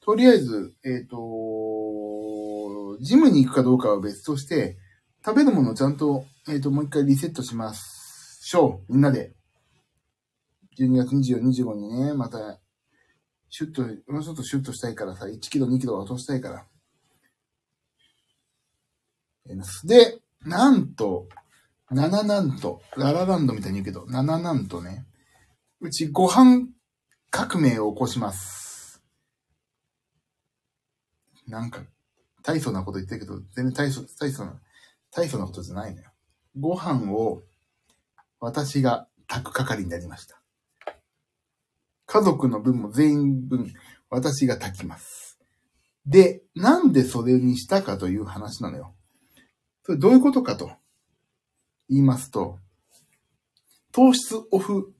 [0.00, 4.76] とりあえず、えっ、ー、と、ジムに行くかどうかは別として、
[5.24, 8.92] 食べるものをちゃんと、えっ、ー、と、もう一回リセットしましょう。
[8.92, 9.32] みんなで。
[10.78, 12.58] 12月24、25にね、また、
[13.56, 16.66] シュッと、もうちょっとシュッとしたいからさ、1キロ、2キロ落としたいから。
[19.84, 21.28] で、なんと、
[21.92, 25.06] 7なんと、ララランドみたいに言うけど、7なんとね、
[25.80, 26.66] うちご飯
[27.30, 29.00] 革命を起こします。
[31.46, 31.84] なんか、
[32.42, 34.60] 大層なこと言ってるけど、全然大層、大層な、
[35.12, 36.10] 大層なことじゃないのよ。
[36.58, 37.44] ご飯を
[38.40, 40.43] 私が炊く係になりました。
[42.06, 43.72] 家族の分も全員分
[44.10, 45.38] 私が炊きます。
[46.06, 48.94] で、なんでそれにしたかという話なのよ。
[49.82, 50.72] それどういうことかと
[51.88, 52.58] 言いますと、
[53.92, 54.92] 糖質オフ、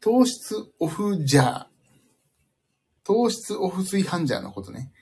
[0.00, 1.66] 糖質オフジャー、
[3.04, 4.92] 糖質オフ炊飯ジャーのことね。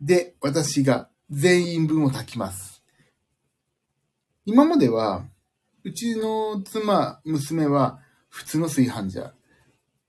[0.00, 2.82] で、私が全員分を炊きます。
[4.44, 5.26] 今までは、
[5.84, 9.37] うちの妻、娘は普通の炊飯ジャー。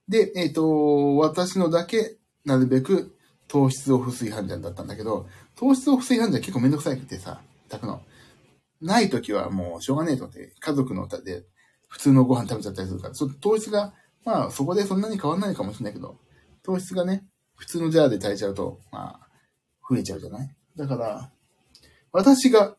[0.09, 3.15] で、えっ、と、私のだけ、なるべく
[3.47, 8.01] 糖質オフ炊飯ジャンだったんだけど、糖質オフ炊飯ジャン結構めんどくさいくてさ、炊くの。
[8.81, 11.43] ない時はもうしょうがねえと思って、家族の歌で
[11.87, 13.93] 普通のご飯食べちゃったりするから、ちょっと糖質が、
[14.25, 16.17] まあそこでそんなに変わんないかもしれないけど、
[16.63, 19.27] 糖質がね、普通のジャーで炊いちゃうと、まあ、
[19.89, 20.55] 増えちゃうじゃない？
[20.75, 21.29] だから、
[22.11, 22.77] 私が、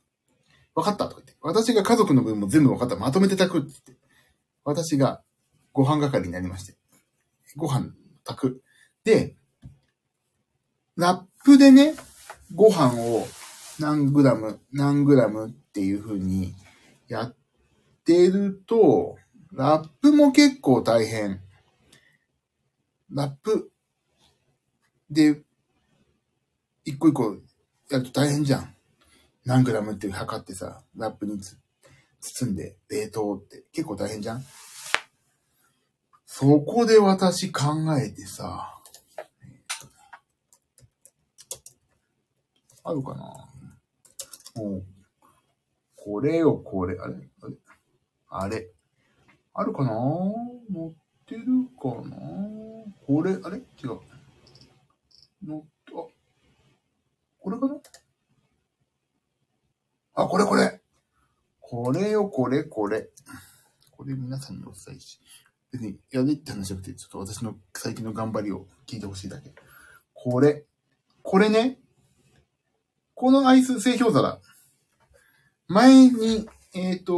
[0.74, 4.04] 分かったとか言って、私が家族の分も全部分かった、まとめて炊くって言って、
[4.64, 5.22] 私が
[5.72, 6.74] ご飯係になりまして、
[7.56, 7.90] ご飯
[8.24, 8.62] 炊く。
[9.04, 9.36] で、
[10.96, 11.94] ラップでね、
[12.54, 13.26] ご飯を
[13.78, 16.54] 何グラム、何グラムっていう風に
[17.08, 17.36] やっ
[18.04, 19.16] てると、
[19.52, 21.40] ラップも結構大変。
[23.12, 23.72] ラップ
[25.10, 25.42] で、
[26.84, 27.36] 一個一個
[27.90, 28.74] やると大変じゃん。
[29.44, 31.40] 何グラムって測ってさ、ラップに
[32.20, 34.44] 包んで冷凍って結構大変じゃん。
[36.32, 38.80] そこで私考えてさ、
[42.84, 43.48] あるかな。
[44.54, 44.84] もう、
[45.96, 47.14] これよ、これ、あれ？
[47.42, 47.56] あれ？
[48.28, 48.70] あれ？
[49.54, 49.90] あるかな？
[49.90, 50.92] 乗っ
[51.26, 51.44] てる
[51.76, 52.16] かな？
[53.06, 53.58] これ、あれ？
[53.58, 53.98] 違う。
[55.44, 56.06] 乗って、あ、
[57.40, 57.80] これかな？
[60.14, 60.80] あ、これこれ。
[61.58, 63.10] これよ、これ、これ。
[63.90, 65.20] これ皆さんにお伝えし。
[65.72, 69.52] 別にやれって話じゃなくて、ちょっと私の最近の頑張りを聞いてほしいだけ。
[70.14, 70.64] これ。
[71.22, 71.78] これね。
[73.14, 74.40] このアイス製氷皿。
[75.68, 77.12] 前に、えっ、と、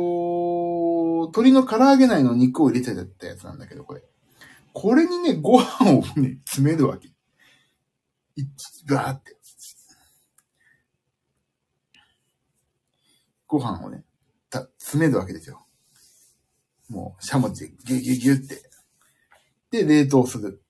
[1.29, 4.03] 鶏の唐揚げ内の肉を入れてたやつなんだけど、これ。
[4.75, 7.09] これにね、ご飯をね、詰めるわけ。
[8.37, 8.45] い
[8.87, 9.37] ガーって。
[13.47, 14.05] ご飯をね、
[14.49, 15.62] た、詰めるわけですよ。
[16.93, 18.63] もう、しゃもじでギュギュギュって。
[19.71, 20.63] で、冷凍する。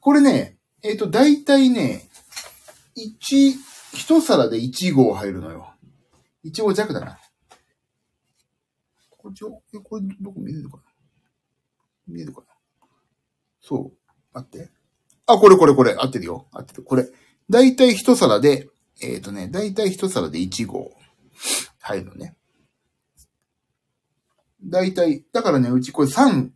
[0.00, 2.08] これね、えっ、と、だいたいね、
[2.94, 3.52] 一、
[3.92, 5.74] 一皿で1合入るのよ。
[6.44, 7.18] 1合弱だな。
[9.10, 10.82] これ、ちょえこれ、どこ見えるかな？
[12.06, 12.46] 見えるかな？
[13.60, 14.12] そう。
[14.32, 14.70] 待って。
[15.26, 15.94] あ、これこれこれ。
[15.98, 16.48] 合ってるよ。
[16.52, 16.82] 合ってる。
[16.82, 17.06] これ。
[17.50, 18.68] だいたい一皿で、
[19.02, 20.90] えっ、とね、だいたい一皿で1合
[21.80, 22.36] 入るのね。
[24.64, 26.50] だいたい、だからね、うちこれ3、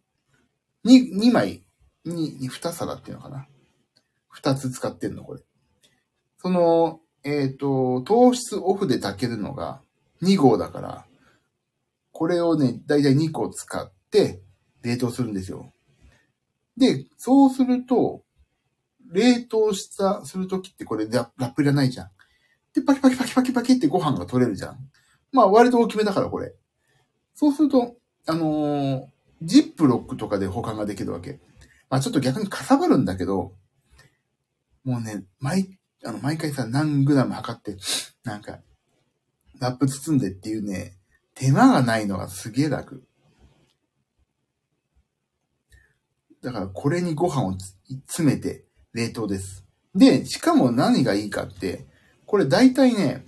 [0.85, 1.64] 2、2枚、
[2.07, 3.47] 2、2皿っていうのかな。
[4.35, 5.42] 2つ使ってんの、これ。
[6.38, 9.83] その、えっ、と、糖質オフで炊けるのが
[10.23, 11.07] 2合だから、
[12.12, 14.40] これをね、だいたい2個使って
[14.83, 15.73] 冷凍するんですよ。
[16.77, 18.23] で、そうすると、
[19.11, 22.11] 冷凍した、するときってこれララップいらないじゃん。
[22.75, 24.79] で、パキパキパキパキパキってご飯が取れるじゃん。
[25.33, 26.55] まあ割と大きめだからこれ。
[27.38, 27.94] そうすると、
[28.27, 29.07] あのー
[29.42, 31.38] ジップロックとかで保管ができるわけ。
[31.88, 33.53] まあちょっと逆にかさばるんだけど、
[34.83, 37.77] もうね、毎、あの、毎回さ、何グラム測って、
[38.24, 38.59] なんか、
[39.61, 40.96] ラップ包んでっていうね、
[41.37, 43.05] 手間がないのがすげえ楽。
[46.42, 47.55] だからこれにご飯を
[48.09, 49.64] 詰めて冷凍です。
[49.94, 51.87] で、しかも何がいいかって、
[52.27, 53.24] これ大体ね、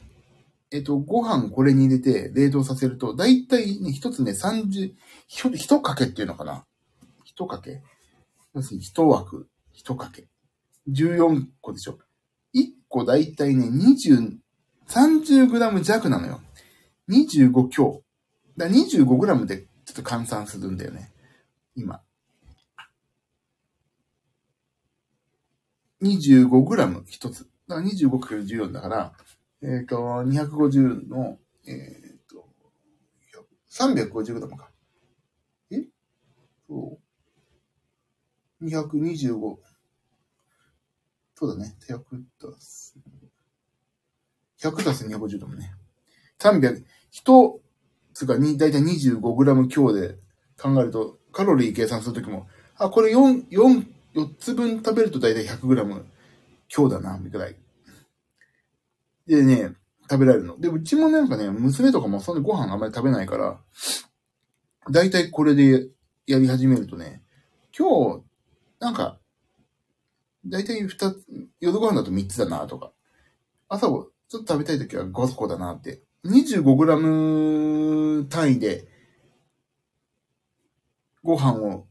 [0.73, 4.95] えっと、ご飯これに入れて冷凍させると、大体ね、一つね、30、
[5.27, 6.65] ひと一かけっていうのかな
[7.25, 7.83] 一かけ
[8.55, 10.29] 要するに一枠、一かけ。
[10.89, 11.99] 14個でしょ
[12.55, 14.37] ?1 個大体ね、20、
[14.89, 16.41] 30グラム弱なのよ。
[17.09, 18.03] 25強。
[18.57, 21.13] だから25グラムでちょっと換算するんだよね。
[21.75, 22.01] 今。
[26.03, 27.49] 25グラム一つ。
[27.69, 29.13] だから 25×14 だから、
[29.63, 32.47] えっ、と、250の、えっ、と、
[33.71, 34.71] 350グラムか。
[35.71, 35.85] え？
[36.69, 38.65] そう。
[38.65, 39.59] 225。
[41.35, 41.75] そうだね。
[41.89, 41.99] 100
[42.39, 42.95] たす。
[44.63, 45.73] 100たす250だもんね。
[46.39, 47.61] 300、一
[48.15, 50.17] つがに、だいたい25グラム強で
[50.59, 52.47] 考えると、カロリー計算するときも、
[52.77, 56.07] あ、これ4、4、4つ分食べるとだいたい100グラム
[56.69, 57.57] 強だな、みたい。
[59.31, 59.75] でね、
[60.11, 60.59] 食べられるの。
[60.59, 63.61] で、うちもなんかね、娘とかもそんなご飯あんまり食べないから、
[64.91, 65.89] だいたいこれで
[66.27, 67.23] やり始めるとね、
[67.77, 68.25] 今日、
[68.81, 69.19] なんか、
[70.45, 71.25] だいたい二つ、
[71.61, 72.93] 夜ご飯だと3つだなとか、
[73.69, 78.89] 朝をちょっと食べたいときは5個だなって、25グラム単位で、
[81.23, 81.87] ご飯を、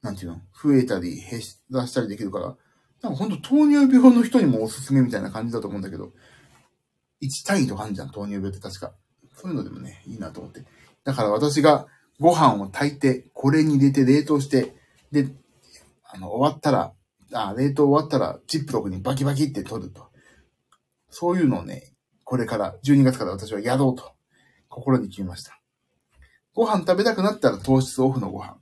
[0.00, 1.40] なんていうの、増えたり、減
[1.70, 2.56] らしたりできるから、
[3.02, 6.12] なんかほんと糖尿病の人にもおすすめみたいな感じだと思うんだけど、
[7.20, 8.94] 1単位とかあるじゃん、糖尿病って確か。
[9.34, 10.64] そういうのでもね、いいなと思って。
[11.04, 11.86] だから私が
[12.20, 14.76] ご飯を炊いて、これに入れて冷凍して、
[15.10, 15.28] で、
[16.04, 16.92] あの、終わったら、
[17.32, 20.08] あ、冷凍終わったら、ジップロックにバキバキって取ると。
[21.10, 21.92] そういうのをね、
[22.22, 24.12] これから、12月から私はやろうと、
[24.68, 25.60] 心に決めました。
[26.54, 28.58] ご飯食べたくなったら糖質オフのご飯。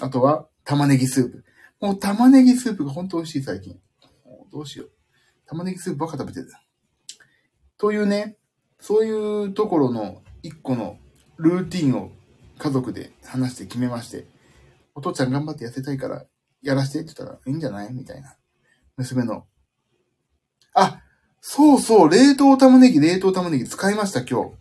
[0.00, 1.44] あとは、玉ねぎスープ。
[1.80, 3.74] もう玉ねぎスープが本当美味しい最近。
[3.74, 3.78] う
[4.50, 4.90] どうしよう。
[5.46, 6.50] 玉ねぎスープばっか食べてる。
[7.76, 8.36] というね、
[8.80, 10.98] そういうところの一個の
[11.36, 12.10] ルーティンを
[12.58, 14.26] 家族で話して決めまして、
[14.94, 16.24] お父ちゃん頑張って痩せたいから
[16.62, 18.36] やらせてって言ったらいいんじゃないみたいな。
[18.96, 19.46] 娘の。
[20.74, 21.00] あ、
[21.40, 24.56] そうそう、冷凍玉ねぎ、冷凍玉ねぎ使いました今日。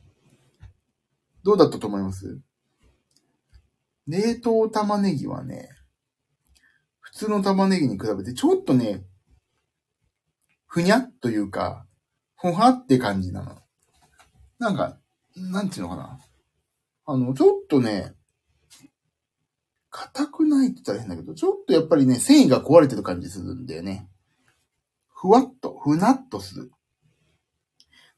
[1.43, 2.39] どうだったと思います？
[4.05, 5.69] 冷凍玉ねぎはね、
[7.17, 9.03] 通の玉ねぎに比べてちょっとね、
[10.67, 11.87] ふにゃっというか、
[12.35, 13.57] ほはって感じなの。
[14.59, 14.99] なんか、
[15.35, 16.19] なんていうのかな。
[17.07, 18.13] あの、ちょっとね、
[19.89, 24.07] 硬くないって言ったら変だけど、ちょっとやっぱりね、繊維が壊れてる感じするんだよね。
[25.07, 26.71] ふわっと、ふなっとする。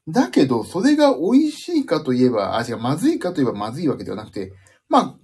[0.06, 4.52] だけど、それが美味しいかといえば、あ、違う、まずいかといえばまずいわけではなくて、
[4.90, 5.18] まあ、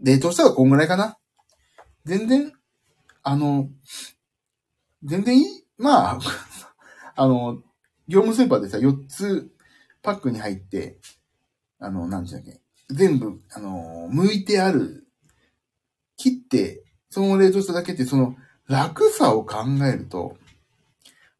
[0.00, 1.18] 冷凍したらこんぐらいかな。
[2.06, 2.52] 全然、
[3.22, 3.68] あの、
[5.04, 5.64] 全然いい？
[5.78, 6.18] まあ、
[7.16, 7.62] あの、
[8.08, 9.50] 業務スーパーでさ、4つ
[10.02, 10.98] パックに入って、
[11.78, 12.60] あの、なんていうだっけ、
[12.90, 15.06] 全部、あの、剥いてある、
[16.16, 18.36] 切って、その冷凍しただけって、その
[18.68, 20.36] 楽さを考えると、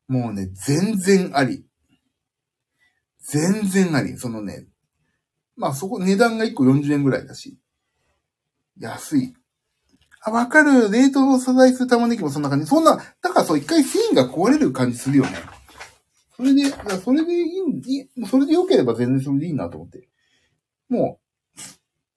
[0.09, 1.65] もうね、全然あり。
[3.21, 4.19] 全然あり。
[4.19, 4.67] そのね、
[5.57, 7.59] まあそこ値段が1個40円ぐらいだし、
[8.79, 9.35] 安い。
[10.25, 10.91] あ、わかる。
[10.91, 12.67] 冷凍の素材する玉ねぎもそんな感じ。
[12.67, 15.33] そんな、だからそう、一回繊維が壊れる感じするよね。
[16.37, 16.65] それで、
[17.05, 20.09] それでいい、いいそれで良ければ全然それでいいなと思って。
[20.89, 21.61] もう、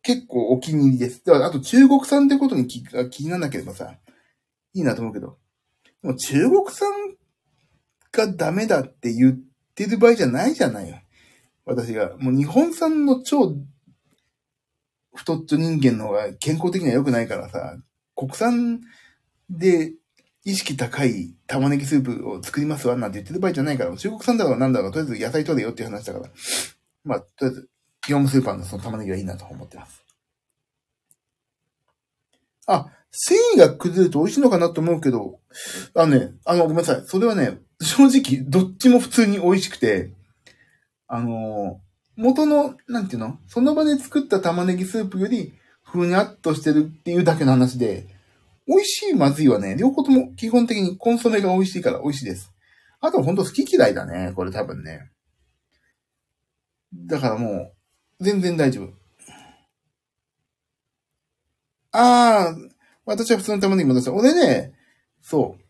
[0.03, 1.23] 結構お気に入りです。
[1.25, 3.95] だから、あと中国産ってことに気気にならなければさ、
[4.73, 5.37] いいなと思うけど。
[6.03, 6.91] でも中国産
[8.11, 9.37] がダメだって言っ
[9.73, 10.97] てる場合じゃないじゃないよ。
[11.65, 12.15] 私が。
[12.17, 13.55] もう日本産の超
[15.15, 17.77] 太っちょ人間の方が健康的には良くないからさ、
[18.15, 18.81] 国産
[19.49, 19.93] で
[20.43, 26.29] 意識高い玉ねぎスープを作りますわなんて言ってる場合じゃないから、中国産だろうなんだろうとりあえず野菜取れよっていう話だから、
[27.03, 27.69] まあ、とりあえず、
[28.07, 30.03] 業務スーパーのその玉ねぎはいいなと思ってます。
[32.67, 35.39] あ、繊維が崩れると美味しいのかなと思うけど、
[35.95, 37.03] あのね、あの、ごめんなさい。
[37.05, 40.11] それはね、正直、どっちも普通に美味しくて、
[41.07, 41.79] あの
[42.15, 43.37] 元の、なんていうの？
[43.47, 45.53] その場で作った玉ねぎスープより、
[45.95, 48.07] ふにゃっとしてるっていうだけの話で、
[48.67, 52.51] 美味しい、まずいはね、両方とも基本的にコンソメが美味しいから美味しいです。
[52.99, 55.11] あとほんと好き嫌いだね、これ多分ね。
[56.93, 57.71] だからも
[58.19, 58.93] う、全然大丈夫。
[61.91, 62.55] ああ、
[63.05, 64.13] 私は普通の玉ねぎも出した。
[64.13, 64.73] 俺ね、
[65.21, 65.63] そう。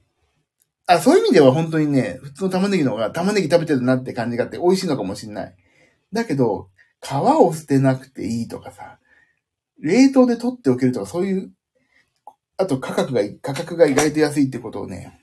[0.88, 5.55] あ、そういう意味では本当にね、普通の玉ねぎの方が玉ねぎ食べてるなって感じがあって美味しいのかもしれない。
[6.13, 6.69] だけど、
[7.01, 8.99] 皮を捨てなくていいとかさ、
[9.80, 11.51] 冷凍で取っておけるとかそういう、
[12.57, 15.19] あと価格が、価格が意外と安いってことをね、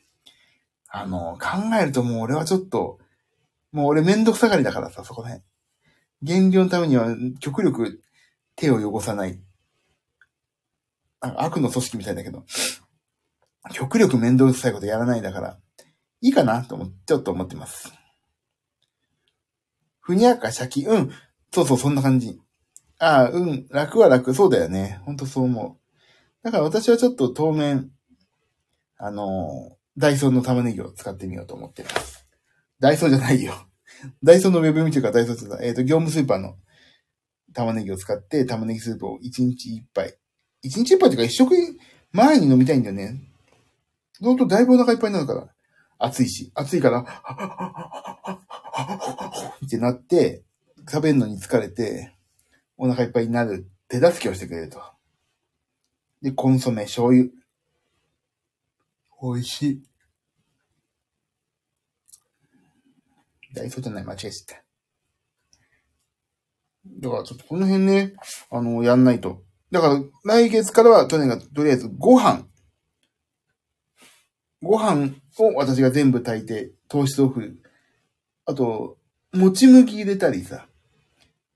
[0.88, 2.98] あの、考えるともう俺はちょっと、
[3.72, 5.42] もう俺めんどくさがりだからさ、そこね。
[6.22, 8.00] 減量のためには極力
[8.54, 9.40] 手を汚さない。
[11.20, 12.44] 悪の組織みたいだけど、
[13.72, 15.58] 極力面倒くさいことやらないだから、
[16.20, 17.92] いいかなと思って、ちょっと思ってます。
[20.00, 21.10] ふにゃかしゃき、うん。
[21.52, 22.40] そうそう、そんな感じ。
[23.02, 23.66] ああ、うん。
[23.68, 24.32] 楽は楽。
[24.32, 25.00] そうだよね。
[25.04, 25.78] ほんとそう思う。
[26.44, 27.90] だから私はちょっと当面、
[28.96, 32.24] あのダイソーの玉ねぎを使ってみようと思ってます。
[32.78, 33.54] ダイソーじゃないよ。
[34.22, 36.54] ダイソーのウェブ見てるからダイソーって言ったえっ、と、業務スーパーの
[37.52, 40.16] 玉ねぎを使って玉ねぎスープを1日1杯。
[40.64, 41.56] 1日1杯っていうか一食
[42.12, 43.20] 前に飲みたいんだよね。
[44.20, 45.48] ほんとだいぶお腹いっぱいになるから。
[45.98, 46.52] 暑いし。
[46.54, 47.00] 暑いから、
[49.66, 50.44] ってなって、
[50.88, 52.12] 食べるのに疲れて、
[52.84, 54.82] お腹いっぱいになる手助けをしてくれると。
[56.20, 57.28] で、コンソメ、醤油。
[59.22, 59.82] 美味しい。
[63.54, 64.64] ダイソーじゃない、間違えちゃった。
[66.84, 68.14] だからちょっとこの辺ね、
[68.50, 69.44] あの、やんないと。
[69.70, 72.48] だから来月からはとにかく、とりあえずご飯。
[74.60, 77.60] ご飯を私が全部炊いて、糖質オフ。
[78.44, 78.98] あと、
[79.32, 80.66] もち麦入れたりさ。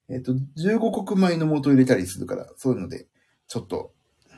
[0.09, 3.07] えっ、と、15穀米の素入れたりするから、そういうので、
[3.49, 3.93] ちょっと、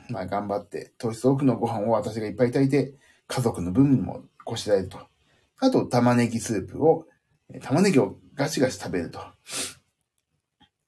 [0.09, 2.95] まあ頑張って、糖質オフのご飯を私がいっぱい炊いて、
[3.27, 4.99] 家族の分もこしらえると。
[5.59, 7.05] あと、玉ねぎスープを、
[7.61, 9.19] 玉ねぎをガシガシ食べると。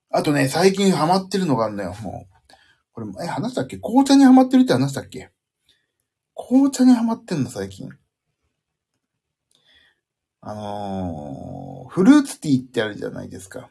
[0.10, 2.54] あとね、最近ハマってるのがあるんだよ、もう。
[2.94, 3.78] これ、え、話したっけ？
[3.78, 5.30] 紅茶にハマってるって話したっけ？
[6.36, 7.90] 紅茶にハマってんの、最近。
[10.42, 13.70] あのー、フルーツティーってあるじゃないですか。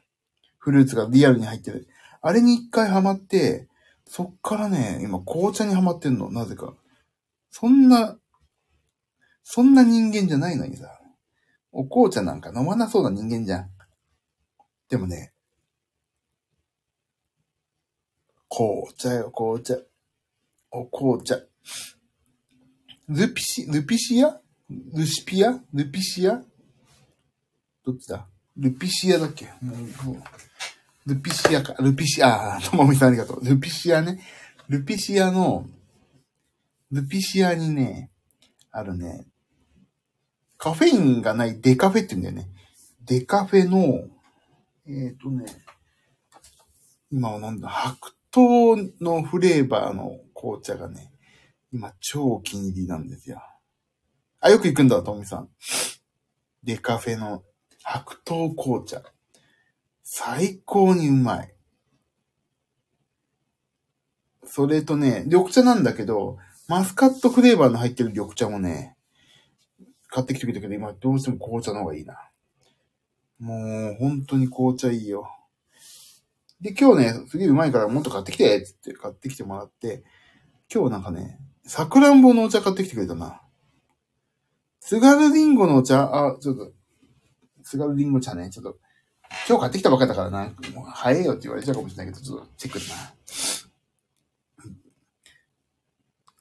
[0.60, 1.88] フルーツがリアルに入ってる。
[2.22, 3.66] あれに一回ハマって、
[4.06, 6.74] そっからね、今紅茶にハマってんの、なぜか。
[7.50, 8.16] そんな、
[9.42, 11.00] そんな人間じゃないのにさ。
[11.72, 13.70] お紅茶なんか飲まなそうな人間じゃん。
[14.88, 15.32] でもね、
[18.48, 19.76] 紅茶よ、紅茶。
[20.72, 21.36] お紅茶。
[23.08, 24.40] ルピシ、ルピシア？
[24.68, 25.60] ルシピア？
[25.72, 26.42] ルピシア？
[27.84, 28.26] どっちだ？
[28.56, 29.46] ルピシアだっけ？
[29.62, 30.22] もう
[31.06, 33.44] ルピシアか、ルピシア、あ、ともみさんありがとう。
[33.44, 34.20] ルピシアね。
[34.68, 35.66] ルピシアの、
[36.90, 38.10] ルピシアにね、
[38.70, 39.26] あるね、
[40.58, 42.52] カフェインがないデカフェって言うんだよね。
[43.04, 44.04] デカフェの、
[44.86, 45.46] えっ、ー、とね、
[47.10, 51.10] 今はなんだ、白桃のフレーバーの紅茶がね、
[51.72, 53.42] 今超お気に入りなんですよ。
[54.40, 55.48] あ、よく行くんだ、トミさん。
[56.62, 57.42] デカフェの
[57.82, 59.02] 白桃紅茶。
[60.12, 61.54] 最高にうまい。
[64.44, 66.36] それとね、緑茶なんだけど、
[66.66, 68.96] マスカットフレーバーの入ってる緑茶もね、
[70.08, 72.28] 買ってきてくれたけど、今どうしても紅茶の方がいいな。
[73.38, 75.30] もう、本当に紅茶いいよ。
[76.60, 80.02] で、今日ね、すげえうまいからもっと買ってきてつって買ってきてもらって、
[80.74, 83.40] 今日なんかね、さくらんぼのお茶買ってきてくれたな。
[84.80, 86.72] 津軽りんごのお茶、あ、ちょっと、
[87.62, 88.80] 津軽りんご茶ね、ちょっと、
[89.48, 93.14] 今日買ってきたばっかだからな、もう早えよって言われちゃうかもしれないけど、ちょっとチェックだな。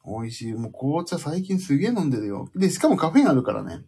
[0.05, 0.53] 美味しい。
[0.53, 2.49] もう紅茶最近すげえ飲んでるよ。
[2.55, 3.83] で、しかもカフェインあるからね。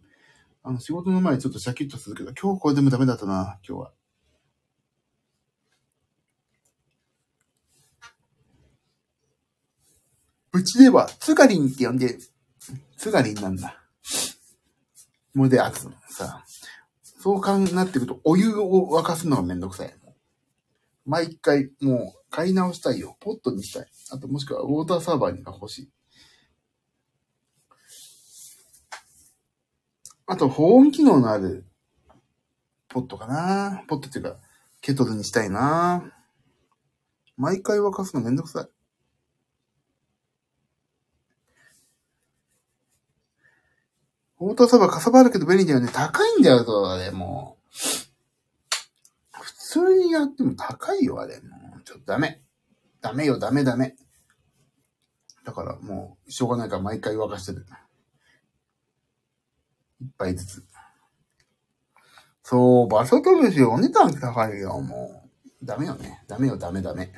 [0.62, 3.92] あの、仕事の前ちょっとシャキッとするけど、今日これでもダメだったな、今日は。
[10.52, 12.18] うちでは、ツガリンって呼んで、
[12.96, 13.82] ツガリンなんだ。
[15.34, 16.44] もうで、あつのさ、
[17.22, 19.94] そう考えなってくると、お湯を沸かすのがめんどくさい。
[21.06, 23.16] 毎回、もう、買い直したいよ。
[23.20, 23.86] ポットにしたい。
[24.10, 25.90] あと、もしくは、ウォーターサーバーにが欲しい。
[30.26, 31.64] あと、保温機能のある
[32.88, 33.84] ポットかな。
[33.86, 34.36] ポットっていうか、
[34.80, 36.12] ケトルにしたいな。
[37.36, 38.81] 毎回沸かすのめんどくさい。
[44.44, 45.88] オートサバかさばるけど便利だよね。
[45.92, 47.78] 高いんだよ、それ、もう。
[49.40, 51.40] 普通にやっても高いよ、あれ。
[51.42, 52.42] もう、ちょっとダメ。
[53.00, 53.94] ダメよ、ダメダメ。
[55.44, 57.64] だからもう、しょうがないから毎回沸かしてる。
[60.00, 60.64] 一杯ずつ。
[62.42, 65.22] そう、場所取るし、お値段高いよ、も
[65.62, 65.64] う。
[65.64, 66.24] ダメよね。
[66.26, 67.12] ダメよ、ダメダメ。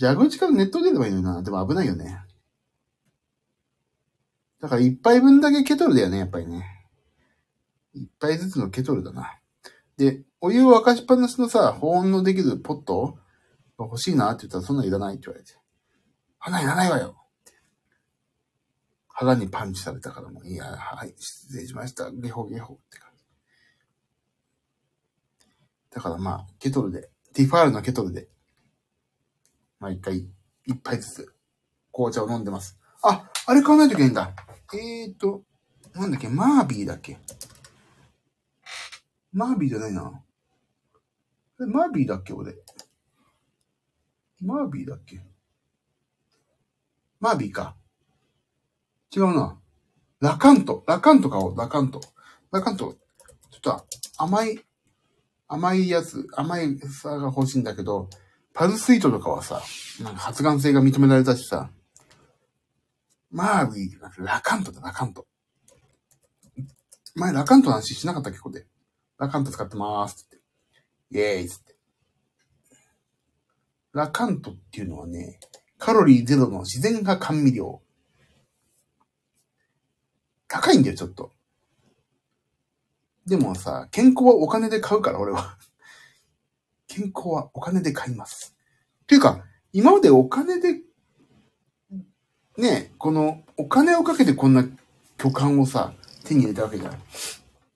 [0.00, 1.42] 蛇口からネット出ればいいのにな。
[1.42, 2.25] でも危ないよね。
[4.60, 6.64] だから一杯分だけケトルだよね、やっぱりね。
[7.92, 9.38] 一杯ずつのケトルだな。
[9.96, 13.18] で、お湯を沸かしっぱなしのさ、保温のできるポット
[13.78, 15.52] が欲しいなって言ったらそんなんいらないって言われて。
[16.40, 17.16] あ、ないらないわよ。
[19.08, 22.10] 肌にパンチされたからもう、いや、はい、失礼しました。
[22.10, 23.24] ゲホゲホって感じ。
[25.90, 28.28] だからまあ、ケトルで、ティファールのケトルで、
[29.80, 30.28] 毎回
[30.66, 31.34] 一杯ずつ
[31.92, 32.78] 紅茶を飲んでます。
[33.08, 34.32] あ、あれ買わないといけないんだ。
[34.74, 35.42] えーと、
[35.94, 37.18] なんだっけ、マービーだっけ？
[39.32, 40.22] マービーじゃないな。
[41.58, 42.54] マービーだっけ、俺。
[44.42, 45.20] マービーだっけ？
[47.20, 47.76] マービーか。
[49.14, 49.58] 違うな。
[50.20, 50.84] ラカント。
[50.86, 51.56] ラカント買おう。
[51.56, 52.00] ラカント。
[52.50, 52.94] ラカント。
[53.50, 53.86] ちょっと
[54.18, 54.58] 甘い、
[55.48, 58.10] 甘いやつ、甘いさが欲しいんだけど、
[58.52, 59.62] パルスイートとかはさ、
[60.02, 61.70] なんか発がん性が認められたしさ、
[63.36, 65.26] マービーラカントだ、ラカント。
[67.14, 68.66] 前、ラカントの話しなかったっけ、ここで。
[69.18, 70.40] ラカント使ってまーすって。
[71.10, 71.76] イェーイつって。
[73.92, 75.38] ラカントっていうのはね、
[75.76, 77.82] カロリーゼロの自然派甘味料。
[80.48, 81.30] 高いんだよ、ちょっと。
[83.26, 85.58] でもさ、健康はお金で買うから、俺は。
[86.86, 88.56] 健康はお金で買います。
[89.02, 90.85] っていうか、今までお金で、
[92.56, 94.64] ね、この、お金をかけてこんな
[95.18, 95.92] 巨漢をさ、
[96.24, 97.02] 手に入れたわけじゃん。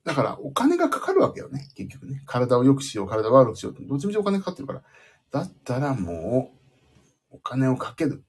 [0.03, 2.23] だから、お金がかかるわけよね、結局ね。
[2.25, 4.81] 体を良くしよう、体を悪くしようどっちみちお金かかってるから。
[5.31, 6.51] だったらも
[7.31, 8.23] う、お金をかける。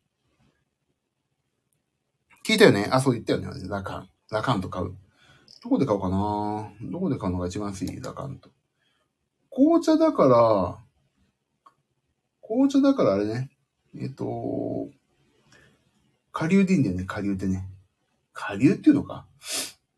[2.46, 2.88] 聞いたよね？
[2.90, 3.48] あ、そう言ったよね。
[3.68, 4.08] ラカン。
[4.30, 4.94] ラカント買う。
[5.62, 6.72] どこで買おうかな？
[6.90, 8.00] どこで買うのが一番安い？
[8.00, 8.50] ラカント。
[9.50, 10.78] 紅茶だから、
[12.42, 13.50] 紅茶だからあれね。
[13.96, 14.88] えっ、と、
[16.32, 17.68] 下流でいいんだよね、下流ってね。
[18.32, 19.26] 下流っていうのか？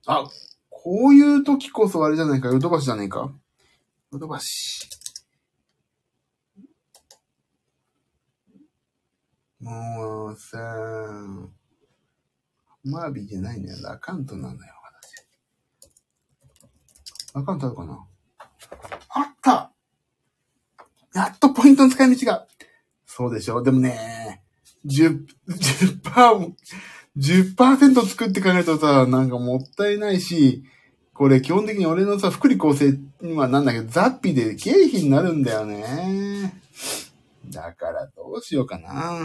[0.06, 0.26] あ、
[0.68, 3.32] こういう時こそあれじゃないか、ヨドバシじゃないか？
[4.12, 4.88] ヨドバシ。
[9.60, 10.58] もうさ、
[12.84, 13.78] マービーじゃないんだよ。
[13.82, 14.58] ラカントなのよ、
[14.92, 15.14] 私。
[17.34, 18.06] ラカントあるかな？
[19.08, 19.72] あった
[21.14, 22.46] やっとポイントの使い道が。
[23.06, 23.62] そうでしょ？
[23.62, 24.43] でもね、
[24.86, 26.54] 10、10%、
[27.16, 30.64] 10%作って考えるとさ、なんかもったいないし、
[31.12, 36.60] これ基本的に俺のさ、福利厚生にはなんだけど、ザッピで経費になるんだよね。
[37.46, 39.24] だからどうしようかな。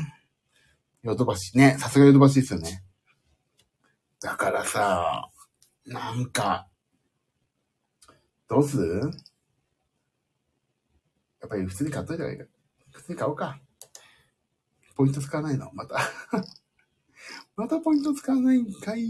[1.02, 1.78] ヨドバシね。
[1.80, 2.84] さすがヨドバシですよね。
[4.22, 5.30] だからさ、
[5.86, 6.68] なんか、
[8.48, 9.12] どうする？
[11.42, 12.46] やっぱり普通に買っといた方がいいか。
[12.92, 13.60] 普通に買おうか。
[15.00, 15.72] ポイント使わないの？
[15.74, 15.98] また。
[17.56, 19.08] またポイント使わないんかい。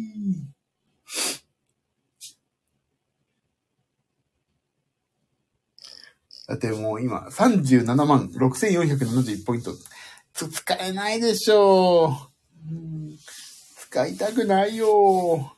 [6.48, 9.74] だってもう今、37万6471ポイント。
[10.34, 12.68] 使えないでしょう。
[13.80, 15.56] 使いたくないよ。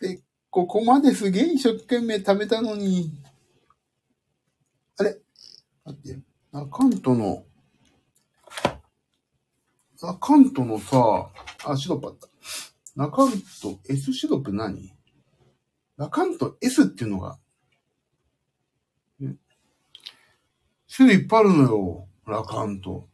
[0.00, 3.12] で、ここまですげえ一生懸命食べたのに。
[4.96, 5.20] あれ？
[5.84, 6.18] 待って。
[6.52, 7.44] アカウントの、
[10.02, 11.30] アカントのさ、
[11.64, 12.28] あ、シロップあった。
[12.96, 13.30] ラカン
[13.62, 14.92] ト S シロップ何？
[15.96, 17.38] ラカント S っていうのが、
[20.94, 22.08] 種類いっぱいあるのよ。
[22.26, 23.08] ラカント。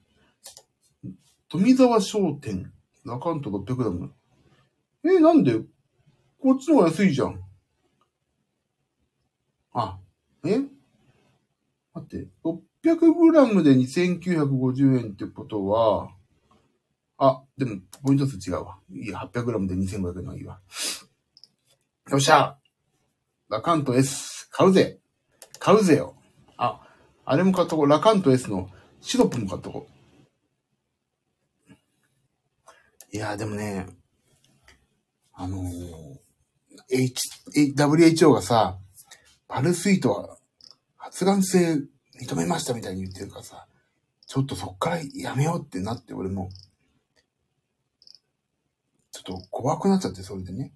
[1.48, 2.72] 富沢商店。
[3.04, 4.10] ラカント 600g。
[5.04, 5.60] え、なんで？
[6.40, 7.40] こっちの方が安いじゃん。
[9.74, 9.98] あ、
[10.44, 10.58] え？
[11.94, 16.10] 待って、600g で2950円ってことは、
[17.24, 18.78] あ、でも、ポイント数違うわ。
[18.90, 20.58] いや、800g で2500円のいいわ。
[22.10, 22.58] よっしゃ
[23.48, 24.98] ラカント S、買うぜ
[25.60, 26.16] 買うぜよ
[26.56, 26.80] あ、
[27.24, 27.86] あれも買っとこう。
[27.86, 28.68] ラカント S の
[29.00, 29.86] シロップも買っとこ
[31.70, 31.72] う。
[33.16, 33.86] いや、でもね、
[35.32, 35.68] あのー、
[36.90, 37.30] H、
[37.76, 38.78] WHO がさ、
[39.46, 40.38] パルスイートは
[40.96, 41.82] 発がん性
[42.20, 43.68] 認めましたみたいに言ってるからさ、
[44.26, 46.48] ちょっとそっからやめようってなって俺も、
[49.24, 50.72] ちょっと怖くなっちゃって、それでね。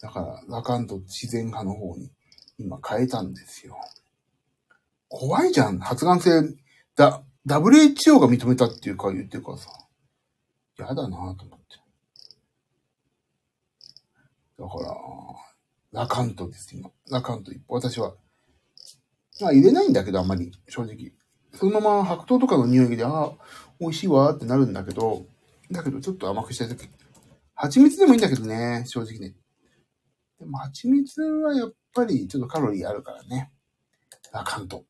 [0.00, 2.10] だから、ラカント自然派の方に
[2.58, 3.76] 今変えたんですよ。
[5.08, 5.78] 怖いじゃん。
[5.78, 6.42] 発がん性、
[6.96, 9.70] だ、WHO が認めたっていうか言ってるからさ。
[10.78, 11.46] やだなと思って。
[14.58, 14.78] だか
[15.92, 16.90] ら、ラカントです今。
[17.10, 17.74] ラカント一歩。
[17.74, 18.14] 私は。
[19.40, 21.12] まあ入れないんだけど、あんまり、正直。
[21.54, 23.32] そのまま白桃とかの匂いで、ああ、
[23.78, 25.26] 美味しいわってなるんだけど、
[25.72, 26.88] だけどちょっと甘くしたいとき。
[27.54, 29.34] 蜂蜜でもいいんだけどね、正直ね。
[30.38, 33.52] でも蜂蜜はやっぱりちょっとカロリーあるからね。
[34.32, 34.84] ラカント。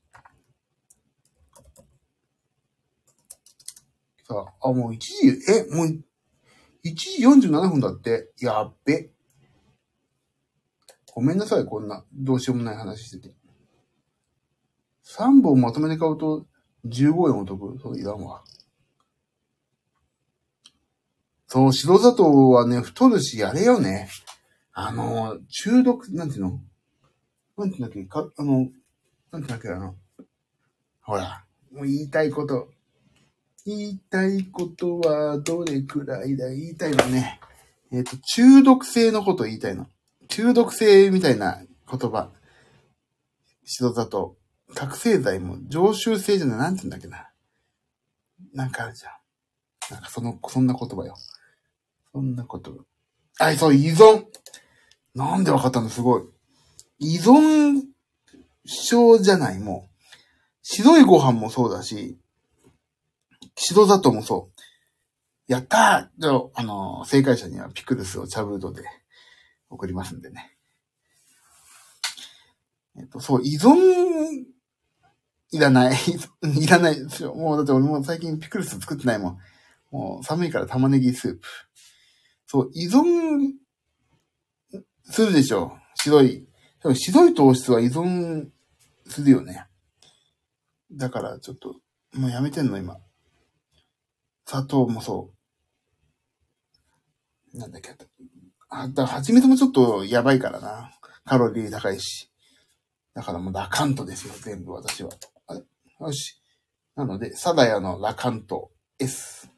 [4.24, 5.86] さあ、あ、もう1時、え、もう、
[6.84, 8.32] 1時47分だって。
[8.40, 9.10] やっべ。
[11.12, 13.34] ごめんなさい、こんな、どうしようもない話してて。
[15.04, 16.46] 3本まとめて買うと
[16.86, 17.78] 15円お得？
[17.80, 18.42] そう、いらんわ。
[21.52, 24.08] そう、白砂糖はね、太るし、やれよね。
[24.72, 26.60] あの、中毒、なんていうの？
[27.58, 28.04] なんていうんだっけ？
[28.04, 28.74] か、あの、なんてい
[29.34, 29.94] うんだっけあの、
[31.02, 32.70] ほら、もう言いたいこと。
[33.66, 36.48] 言いたいことはどれくらいだ？
[36.48, 37.38] 言いたいのね。
[37.90, 39.88] えっ、ー、と、中毒性のこと言いたいの。
[40.28, 42.30] 中毒性みたいな言葉。
[43.66, 44.38] 白砂糖。
[44.74, 47.28] 覚醒剤も常習性じゃない、なんて言うんだっけな。
[48.54, 49.12] なんかあるじゃん。
[49.92, 51.14] なんかその、そんな言葉よ。
[52.12, 52.84] そんなこと。
[53.38, 54.24] あ、そう、依存。
[55.14, 55.88] なんでわかったの？
[55.88, 56.22] すごい。
[56.98, 57.84] 依存
[58.64, 59.92] 症じゃない、もう。
[60.62, 62.18] 白いご飯もそうだし、
[63.56, 64.62] 白砂糖もそう。
[65.48, 68.82] やったーじゃあ、あの、正解者にはピクルスを茶ブードで
[69.68, 70.56] 送りますんでね。
[72.96, 73.74] えっと、そう、依存、
[75.50, 75.96] いらない。
[76.44, 77.34] いらないですよ。
[77.34, 79.38] もう、だって俺も最近ピクルス作ってないもん。
[79.90, 81.40] もう寒いから玉ねぎスープ。
[82.52, 83.54] そう、依存
[85.04, 85.80] するでしょう。
[85.94, 86.46] 白い。
[86.82, 88.50] でも白い糖質は依存
[89.06, 89.64] するよね。
[90.92, 91.76] だからちょっと、
[92.12, 92.98] もうやめてんの今。
[94.44, 95.32] 砂糖もそ
[97.54, 97.58] う。
[97.58, 97.96] なんだっけ。
[98.68, 100.92] あ、だから蜂蜜もちょっとやばいからな。
[101.24, 102.30] カロリー高いし。
[103.14, 105.08] だからもうラカントですよ、全部私は。
[105.46, 105.62] あれ？
[106.00, 106.38] よし。
[106.96, 109.48] なので、サダヤのラカント S。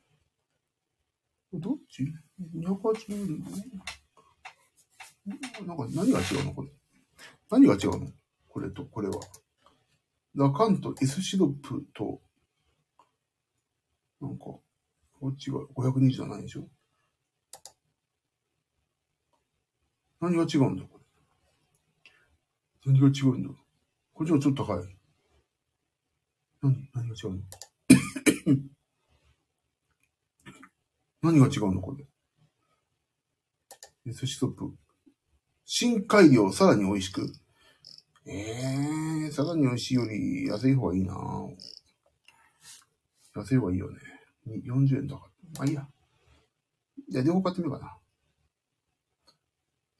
[1.53, 2.05] どっち？
[2.41, 3.43] ?280
[5.67, 6.69] なんか何が違うのこれ？
[7.51, 8.13] 何が違うの？
[8.49, 9.21] これとこれは。
[10.35, 12.21] ラカント S シロップと、
[14.21, 14.63] なんか、こ
[15.29, 16.69] っちが520じゃないでしょ？
[20.21, 21.05] 何が違うんだこれ？
[22.93, 23.51] 何が違うんだ？
[24.13, 24.85] こっちがちょっと高い。
[26.63, 27.43] 何何が違うの？
[31.33, 32.05] 何が違うのこれ？
[34.13, 34.71] 寿司トップ。
[35.65, 37.33] 深海魚さらに美味しく。
[38.27, 41.15] ええー、さらに美味しいより安い方がいいな
[43.35, 43.99] 安い方がいいよね。
[44.47, 45.31] 40円だから。
[45.59, 45.87] まあいいや。
[47.09, 47.97] じゃあ両方買ってみようかな。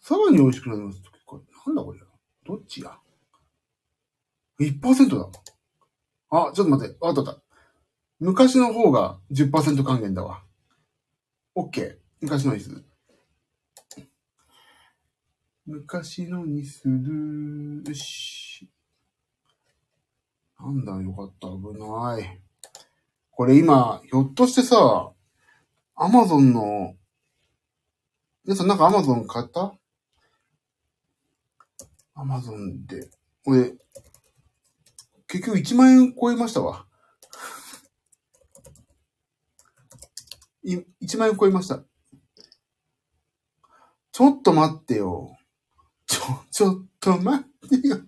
[0.01, 1.01] さらに美味しくなります。
[1.25, 2.01] これ、なんだこれ。
[2.45, 2.99] どっちや
[4.61, 5.29] ?1% だ。
[6.29, 6.97] あ、ちょっと待って。
[7.01, 7.43] あったあった。
[8.21, 10.43] 昔の方が10%還元だわ。
[11.57, 11.97] OK。
[12.21, 12.85] 昔のにする。
[15.67, 17.83] 昔のにする。
[17.87, 18.69] よし。
[20.61, 21.49] なんだ、よかった。
[21.49, 22.43] 危ない。
[23.31, 25.11] これ今、ひょっとしてさ、
[25.95, 26.95] アマゾンの、
[28.45, 29.75] 皆さんなんかアマゾン買った？
[32.15, 33.11] アマゾンで。
[33.43, 33.73] これ、
[35.27, 36.87] 結局1万円超えましたわ。
[40.63, 41.83] い、1万円超えました。
[44.13, 45.35] ちょっと待ってよ。
[46.51, 47.99] ちょ、っと待ってよ。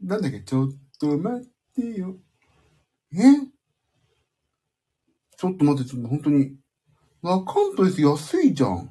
[0.00, 0.70] なんだっけ、ちょっ
[1.00, 2.16] と待ってよ。
[3.14, 3.18] え？
[5.36, 6.56] ちょっと待って、ちょっと本当に。
[7.24, 8.90] アカウントです安いじゃん。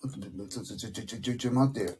[0.00, 1.98] ちょ、ちょ、ちょ、ちょ、ちょ、ちょ、待って。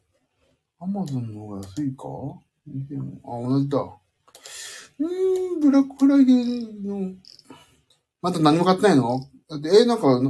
[0.79, 2.05] アマゾンの方が安いか？
[2.07, 3.77] あ、同じだ。
[4.99, 7.15] うーん、ブラックフライデーの、
[8.21, 9.27] また何も買ってないの？
[9.49, 10.21] だって、え、なんか、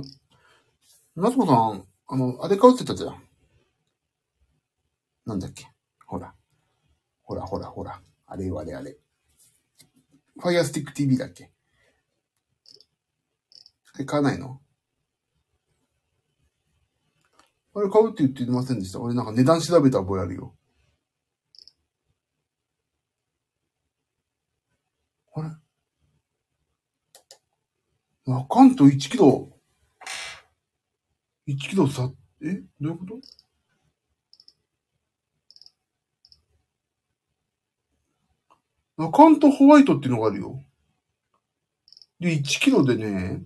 [1.22, 3.22] 夏子さん、あの、あれ買うって言ったじゃん。
[5.26, 5.68] なんだっけ？
[6.06, 6.34] ほら。
[7.24, 8.02] ほら、ほら、ほら。
[8.26, 8.98] あれよ、あれ、あれ。
[10.40, 11.52] ファイアスティック TV だっけ？
[14.00, 14.62] え、買わないの？
[17.76, 19.02] あれ買うって言ってませんでした。
[19.02, 20.56] 俺なんか値段調べた覚えあるよ。
[25.36, 25.50] あれ？
[28.34, 29.59] アカント1キロ。
[31.50, 32.12] 1キロさ、
[32.44, 32.62] え？
[32.80, 33.06] どういうこ
[38.98, 39.04] と？
[39.04, 40.64] アカウントホワイトっていうのがあるよ。
[42.20, 43.42] で、1キロでね、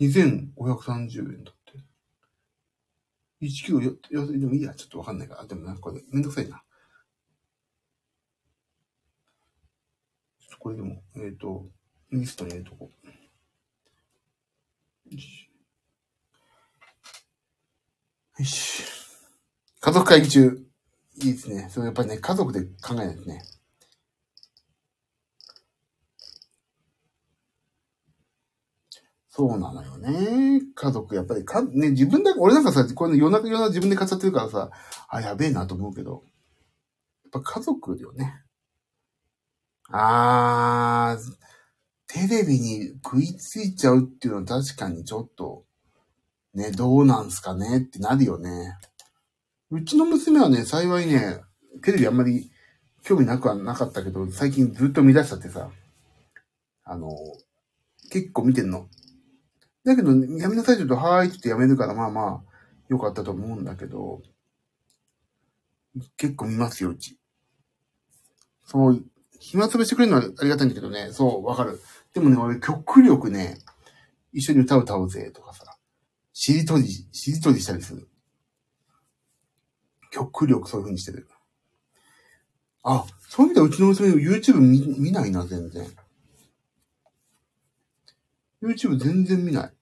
[0.00, 1.72] 2530円だって。
[3.40, 5.44] 1キロよ、よ、でもいいや、ちょっとわかんないから。
[5.44, 6.62] でもなんかこれ、めんどくさいな。
[10.60, 11.66] これでも、えっ、ー、と、
[12.12, 13.08] リストに入れとこう。
[18.38, 18.82] よし。
[19.80, 20.60] 家族会議中。
[21.22, 21.68] いいですね。
[21.70, 23.42] それやっぱりね、家族で考えないとね。
[29.28, 30.62] そうなのよね。
[30.74, 34.70] 家族、やっぱりか、ね、自分だけ、俺なんかさ、こういうの夜中夜中自分で買っちゃってるからさ、
[35.08, 36.22] あ、やべえなと思うけど、
[37.24, 38.42] やっぱ家族よね。
[39.90, 41.32] あー、
[42.06, 45.64] テレビに食いついちゃうっていうのは確かにちょっと、
[46.54, 48.78] ね、どうなんすかねってなるよね。
[49.70, 51.40] うちの娘はね、幸いね、
[51.82, 52.50] テレビあんまり
[53.02, 55.70] 興味なくはなかったけど、最近ずっと見出しちゃってさ、
[56.84, 57.10] あの、
[58.10, 58.88] 結構見てんの。
[59.84, 62.54] だけど、やめなさいって言うと、はーいって言ってやめるから、まあまあ、
[62.88, 64.22] よかったと思うんだけど、
[66.16, 67.18] 結構見ますよ、うち。
[68.64, 69.04] そう、
[69.40, 71.80] 暇つぶしてくれるのはありがたいんだけどね、そう、わかる。
[72.12, 73.58] でもね、俺、極力ね、
[74.32, 75.73] 一緒に歌歌おうぜ、とかさ、
[76.34, 78.08] しりとり、しりとりしたりする。
[80.10, 81.28] 極力そういう風にしてる。
[82.82, 85.86] あ、そういう意味ではうちの娘 YouTube 見見ないな、全然。
[88.60, 89.72] YouTube 全然見ない。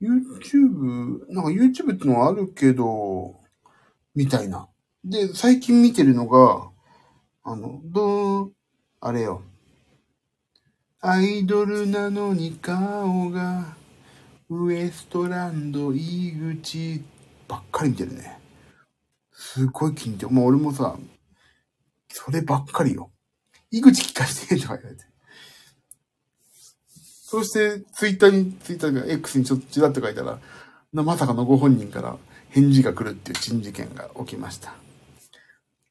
[0.00, 3.40] YouTube、なんか YouTube ってのはあるけど、
[4.14, 4.68] みたいな。
[5.04, 6.70] で、最近見てるのが、
[7.48, 8.52] あの、どう、
[9.00, 9.40] あれよ。
[11.00, 13.76] アイドルなのに顔が、
[14.48, 17.04] ウエストランド井口
[17.46, 18.40] ばっかり見てるね。
[19.30, 20.98] すごい気に入って、もう俺もさ、
[22.08, 23.12] そればっかりよ。
[23.70, 25.04] 井口聞かせてとか言われて。
[26.88, 30.40] そして、ツイッターに、ツイッターが X にちょっとちらっと書いたら、
[30.92, 32.16] まさかのご本人から
[32.48, 34.74] 返事が来るっていう珍事件が起きました。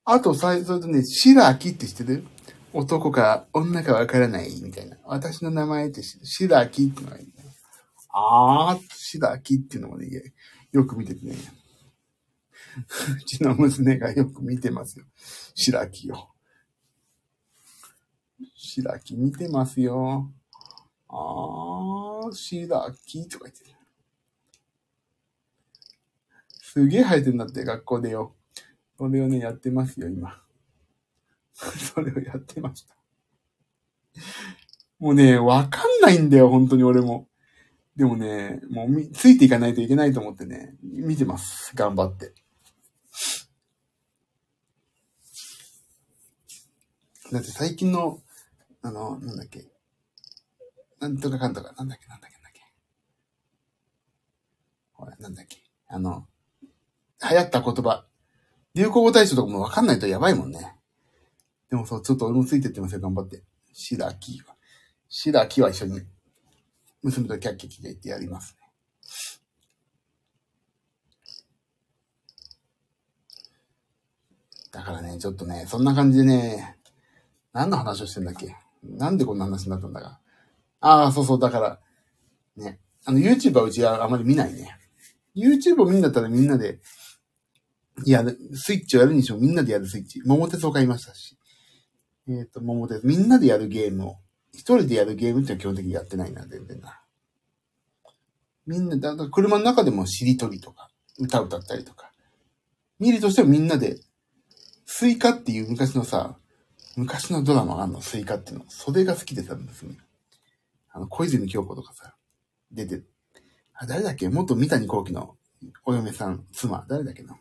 [0.07, 2.27] あと、さい、それとね、白秋って知ってる？
[2.73, 4.97] 男か女かわからないみたいな。
[5.05, 7.33] 私の名前って知って白秋ってのがいい、ね。
[8.09, 10.07] あー、白秋っていうのもね、
[10.71, 11.35] よく見ててね。
[13.17, 15.05] うちの娘がよく見てますよ。
[15.55, 16.27] 白秋を。
[18.53, 20.31] 白秋見てますよ。
[21.07, 23.75] あー、白秋とか言ってる。
[26.61, 28.34] すげえ生えてんだって、学校でよ。
[28.97, 30.41] それをね、やってますよ、今。
[31.53, 32.95] それをやってました。
[34.99, 37.27] もうね、わかんないんだよ、本当に俺も。
[37.95, 41.75] でもね、もう、ついていかないといけないと思ってね、見てます。
[41.75, 42.33] 頑張って。
[47.31, 48.21] だって最近の、
[48.81, 49.65] あの、なんだっけ。
[50.99, 52.61] なんとかかんとか、なんだっけ、なんだっけ、なんだっけ。
[54.93, 55.63] ほら、なんだっけ。
[55.87, 56.27] あの、
[57.29, 58.05] 流行った言葉。
[58.75, 60.75] 流行語大賞とかもわかんないとやばいもんね。
[61.69, 63.41] でもそう、ちょっと俺もついてってますよ、頑張って。
[63.73, 64.55] シラキは。
[65.07, 66.01] シラキは一緒に、
[67.01, 68.65] 娘とキャッキャキャ言ってやりますね。
[74.71, 76.77] だからね、ちょっとね、そんな感じでね、
[77.53, 78.57] 何の話をしてんだっけ？
[78.83, 80.19] なんでこんな話になったんだか。
[80.81, 81.79] ああ、そうそう、だから、
[82.57, 84.77] ね、あの、YouTube はうちはあまり見ないね。
[85.33, 86.79] YouTube を見るんだったらみんなで、
[88.03, 88.23] いや、
[88.53, 90.21] スイッチをやるにしてもみんなでやるスイッチ。
[90.25, 91.37] 桃鉄を買いましたし。
[92.27, 94.15] えっ、ー、と、桃鉄、みんなでやるゲームを、
[94.51, 97.01] 一人でやるゲームってのは基本的にやってないな、全然な。
[98.65, 100.89] みんな、だから車の中でもしりとりとか、
[101.19, 102.11] 歌歌ったりとか。
[102.99, 103.99] 見るとしてもみんなで、
[104.85, 106.37] スイカっていう昔のさ、
[106.95, 108.65] 昔のドラマがあるの、スイカっていうの。
[108.69, 109.97] それが好きでさ、娘。
[110.91, 112.15] あの、小泉今日子とかさ、
[112.71, 113.03] 出て、
[113.73, 114.29] あ、誰だっけ？
[114.29, 115.35] 元三谷幸喜の
[115.85, 117.37] お嫁さん、妻、誰だっけな？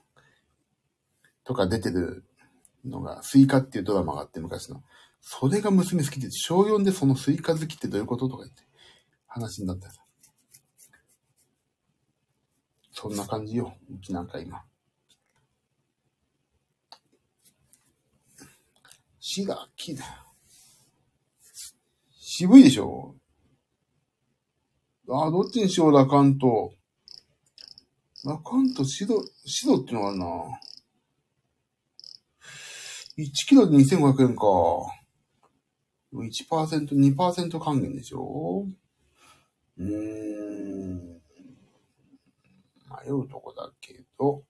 [1.45, 2.25] とか出てる
[2.85, 4.83] のが、スイカっていうドラマがあって昔の。
[5.21, 8.63] それが娘好きで、小4でそのスイカ好きってどういうこととか言って、
[9.27, 9.91] 話になった。
[12.93, 13.75] そんな感じよ。
[13.91, 14.63] うちなんか今。
[19.19, 20.11] シラキだよ。
[22.21, 23.17] 渋いでしょ？
[25.09, 26.73] あ、どっちにしよう、ラカント。
[28.25, 30.27] ラカント、シド、シドってのがあるな。
[33.17, 34.43] 1キロで2500円か。
[36.13, 38.67] 1%、2%還元でしょ？
[39.79, 41.21] うーん。
[43.07, 44.45] 迷うとこだけど。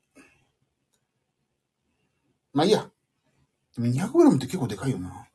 [2.52, 2.90] まあいいや。
[3.78, 5.26] 200g って結構でかいよな。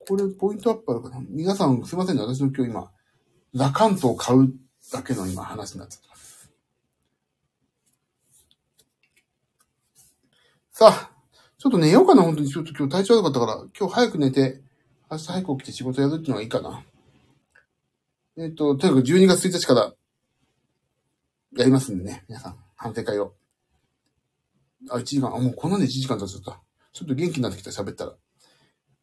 [0.00, 1.20] これ、ポイントアップあるかな？
[1.28, 2.22] 皆さん、すいませんね。
[2.22, 2.90] 私の今日今、
[3.54, 4.52] ラカントを買う
[4.92, 6.27] だけの今話になっちゃってます。
[10.78, 11.10] さあ、
[11.58, 12.48] ちょっと寝ようかな、本当に。
[12.48, 14.62] ちょっと今日体調悪かったから、今日早く寝て、
[15.10, 16.84] 明日早く起きて仕事やるっていうのがいいかな。
[18.36, 19.92] えっ、と、とにかく12月1日から、
[21.56, 23.34] やりますんでね、皆さん、反省会を。
[24.88, 26.62] あ、1時間、あ、もうこんなんで1時間経っちゃった。
[26.92, 28.12] ちょっと元気になってきた、喋ったら。
[28.12, 28.16] あ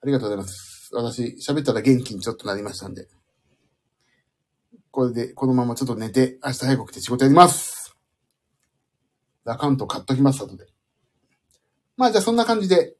[0.05, 0.89] りがとうございます。
[0.93, 3.09] 私、喋ったら元気にちょっとなりましたんで。
[4.91, 7.97] これで、このままちょっと寝て、明日早く来て仕事やります。
[9.43, 10.74] ラカント買っときます、後で。
[11.97, 12.95] まあ、じゃあそんな感じで。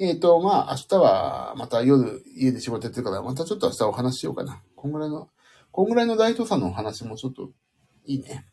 [0.00, 4.62] えっ、ー、と、まあ、明日は、また夜、家で仕事やってるから、またちょっと明日お話ししようかな。
[4.76, 5.28] こんぐらいの、
[5.72, 7.50] こんぐらいの大東さんのお話もちょっと、
[8.04, 8.46] いいね。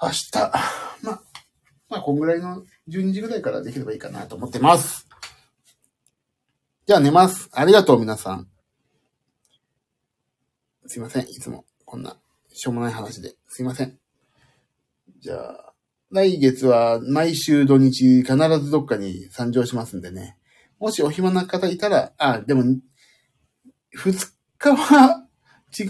[0.00, 0.30] 明日、
[1.02, 1.22] まあ、
[1.88, 5.08] まあ、こんぐらいの12時ぐらいからできればいいかなと思ってます。
[6.86, 7.48] じゃあ寝ます。
[7.52, 8.48] ありがとう、皆さん。
[10.86, 11.28] すいません。
[11.28, 12.16] いつもこんな
[12.52, 13.34] しょうもない話で。
[13.48, 13.98] すいません。
[15.20, 15.71] じゃあ、
[16.12, 20.36] 来月は毎週土日必ずどっかに参上しますんでね。
[20.78, 22.62] もしお暇な方いたら、あ、でも、
[23.96, 25.26] 2日は、
[25.70, 25.88] ち、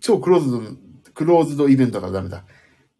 [0.00, 0.60] 超クローズド、
[1.14, 2.44] クローズドイベントがダメだ。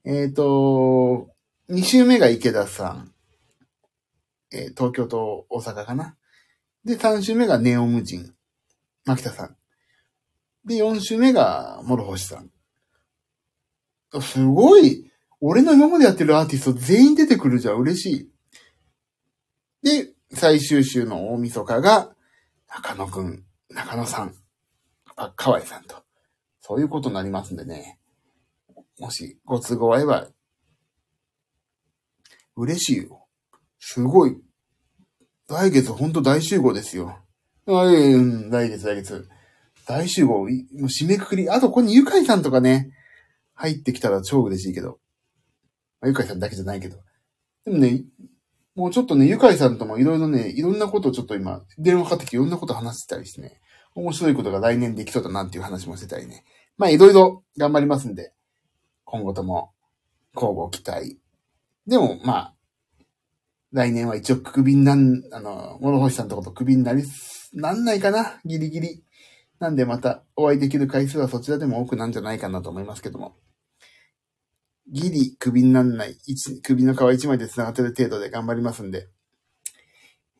[0.04, 1.30] えっ、ー、と、
[1.70, 3.12] 2週目が池田さん。
[4.52, 6.16] えー、東京と大阪かな。
[6.84, 8.32] で、3週目がネオム人。
[9.06, 9.56] 牧田さん。
[10.64, 12.50] で、4週目が諸星さん。
[14.20, 15.10] すごい
[15.40, 17.76] 俺の今までやってるアーティスト全員出てくるじゃん。
[17.76, 18.30] 嬉しい。
[19.82, 22.14] で、最終週の大晦日が、
[22.68, 24.34] 中野くん、中野さん、
[25.36, 25.96] 河合さんと。
[26.60, 27.98] そういうことになりますんでね。
[28.98, 30.28] もしご都合合えば、
[32.54, 33.26] 嬉しいよ。
[33.78, 34.36] すごい。
[35.48, 37.18] 来月ほんと大集合ですよ。
[37.66, 39.28] あうん、来月来月。
[39.86, 40.48] 大集合、もう
[40.84, 41.48] 締めくくり。
[41.48, 42.92] あと、ここにゆかいさんとかね、
[43.54, 44.99] 入ってきたら超嬉しいけど。
[46.00, 46.96] まあ、ゆかいさんだけじゃないけど。
[47.64, 48.04] でもね、
[48.74, 53.60] もうちょっとね、ゆかいさんともいろいろね、いろんなことをちょっと今、電話かかってきていろんなこと話してたりしてね、
[53.94, 56.44] 面白いことが来年できそうだなっていう話もしてたりね。
[56.78, 58.32] まあいろいろ頑張りますんで、
[59.04, 59.72] 今後とも、
[60.34, 61.18] 交互期待。
[61.86, 62.54] でも、まあ、
[63.72, 67.02] 来年は一応クビになん、あの、諸星さんとことクビになり、
[67.52, 69.04] なんないかなギリギリ。
[69.58, 73.36] なんでまたお会いできる回数はそちらでも多くなんじゃないかなと思いますけども。
[74.90, 76.16] ギリ首になんない、
[76.62, 79.08] 首の皮一枚で繋がってる程度で頑張りますんで。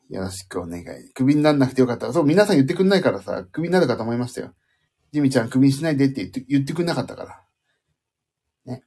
[0.09, 0.85] よろしくお願い。
[1.13, 2.13] 首になんなくてよかったら。
[2.13, 4.53] そう、皆さん言ってくんないからさ、首になるかと思いましたよ。
[5.13, 7.23] ジミちゃん首にしないでって言って、言ってくんなかったか
[8.65, 8.73] ら。
[8.73, 8.83] ね。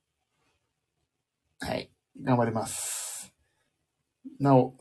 [1.60, 1.90] はい。
[2.22, 3.32] 頑張ります。
[4.38, 4.74] なお、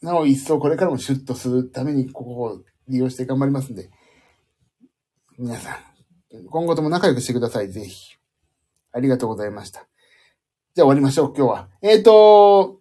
[0.00, 3.90] なお一層これからもシュッとするためにここを利用して頑張りますんで。
[5.38, 8.16] 皆さん、今後とも仲良くしてください、ぜひ。
[8.92, 9.86] ありがとうございました。
[10.74, 11.68] じゃあ終わりましょう、今日は。
[11.82, 12.80] えっ、ー、と、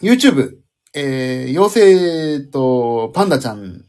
[0.00, 0.56] YouTube、
[0.94, 3.84] えー、妖精とパンダちゃん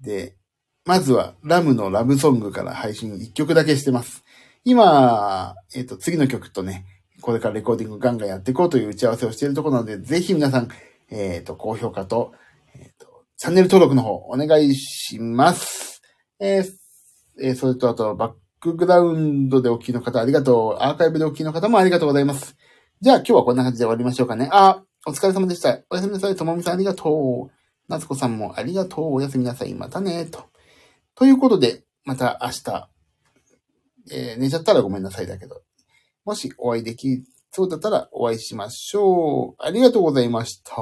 [0.00, 0.36] で、
[0.84, 4.24] まずはラムのラブソングから配信1曲だけしてます。
[4.64, 6.86] 今、えっ、ー、と、次の曲とね、
[7.20, 10.68] これからレコーディングガンガンやっていこうという打ち合わせをしているところなので、ぜひ皆さん、
[11.10, 12.32] えっ、ー、と、高評価と、
[12.74, 16.02] えっ、と、チャンネル登録の方お願いします。
[16.40, 16.64] え
[17.40, 20.82] えそれとあと、バッックグラウンドでお聞きの方ありがとう。
[20.82, 22.56] アーカイブでお聞きの方もありがとうございます。
[23.00, 24.48] じゃあ今日はこんな感じで終わりましょうかね。
[24.52, 25.78] あ、お疲れ様でした。
[25.88, 26.34] おやすみなさい。
[26.34, 27.52] ともみさんありがとう。
[27.90, 29.14] なつこさんもありがとう。
[29.14, 29.74] おやすみなさい。
[29.74, 30.26] またね。
[30.26, 30.44] と。
[31.14, 32.88] ということで、また明日、
[34.10, 35.62] えー、寝ちゃったらごめんなさいだけど、
[36.24, 39.62] もしお会いできそうだったらお会いしましょう。
[39.64, 40.74] ありがとうございました。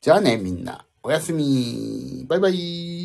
[0.00, 0.86] じゃあね、みんな。
[1.02, 2.24] おやすみ。
[2.28, 2.99] バイバイ。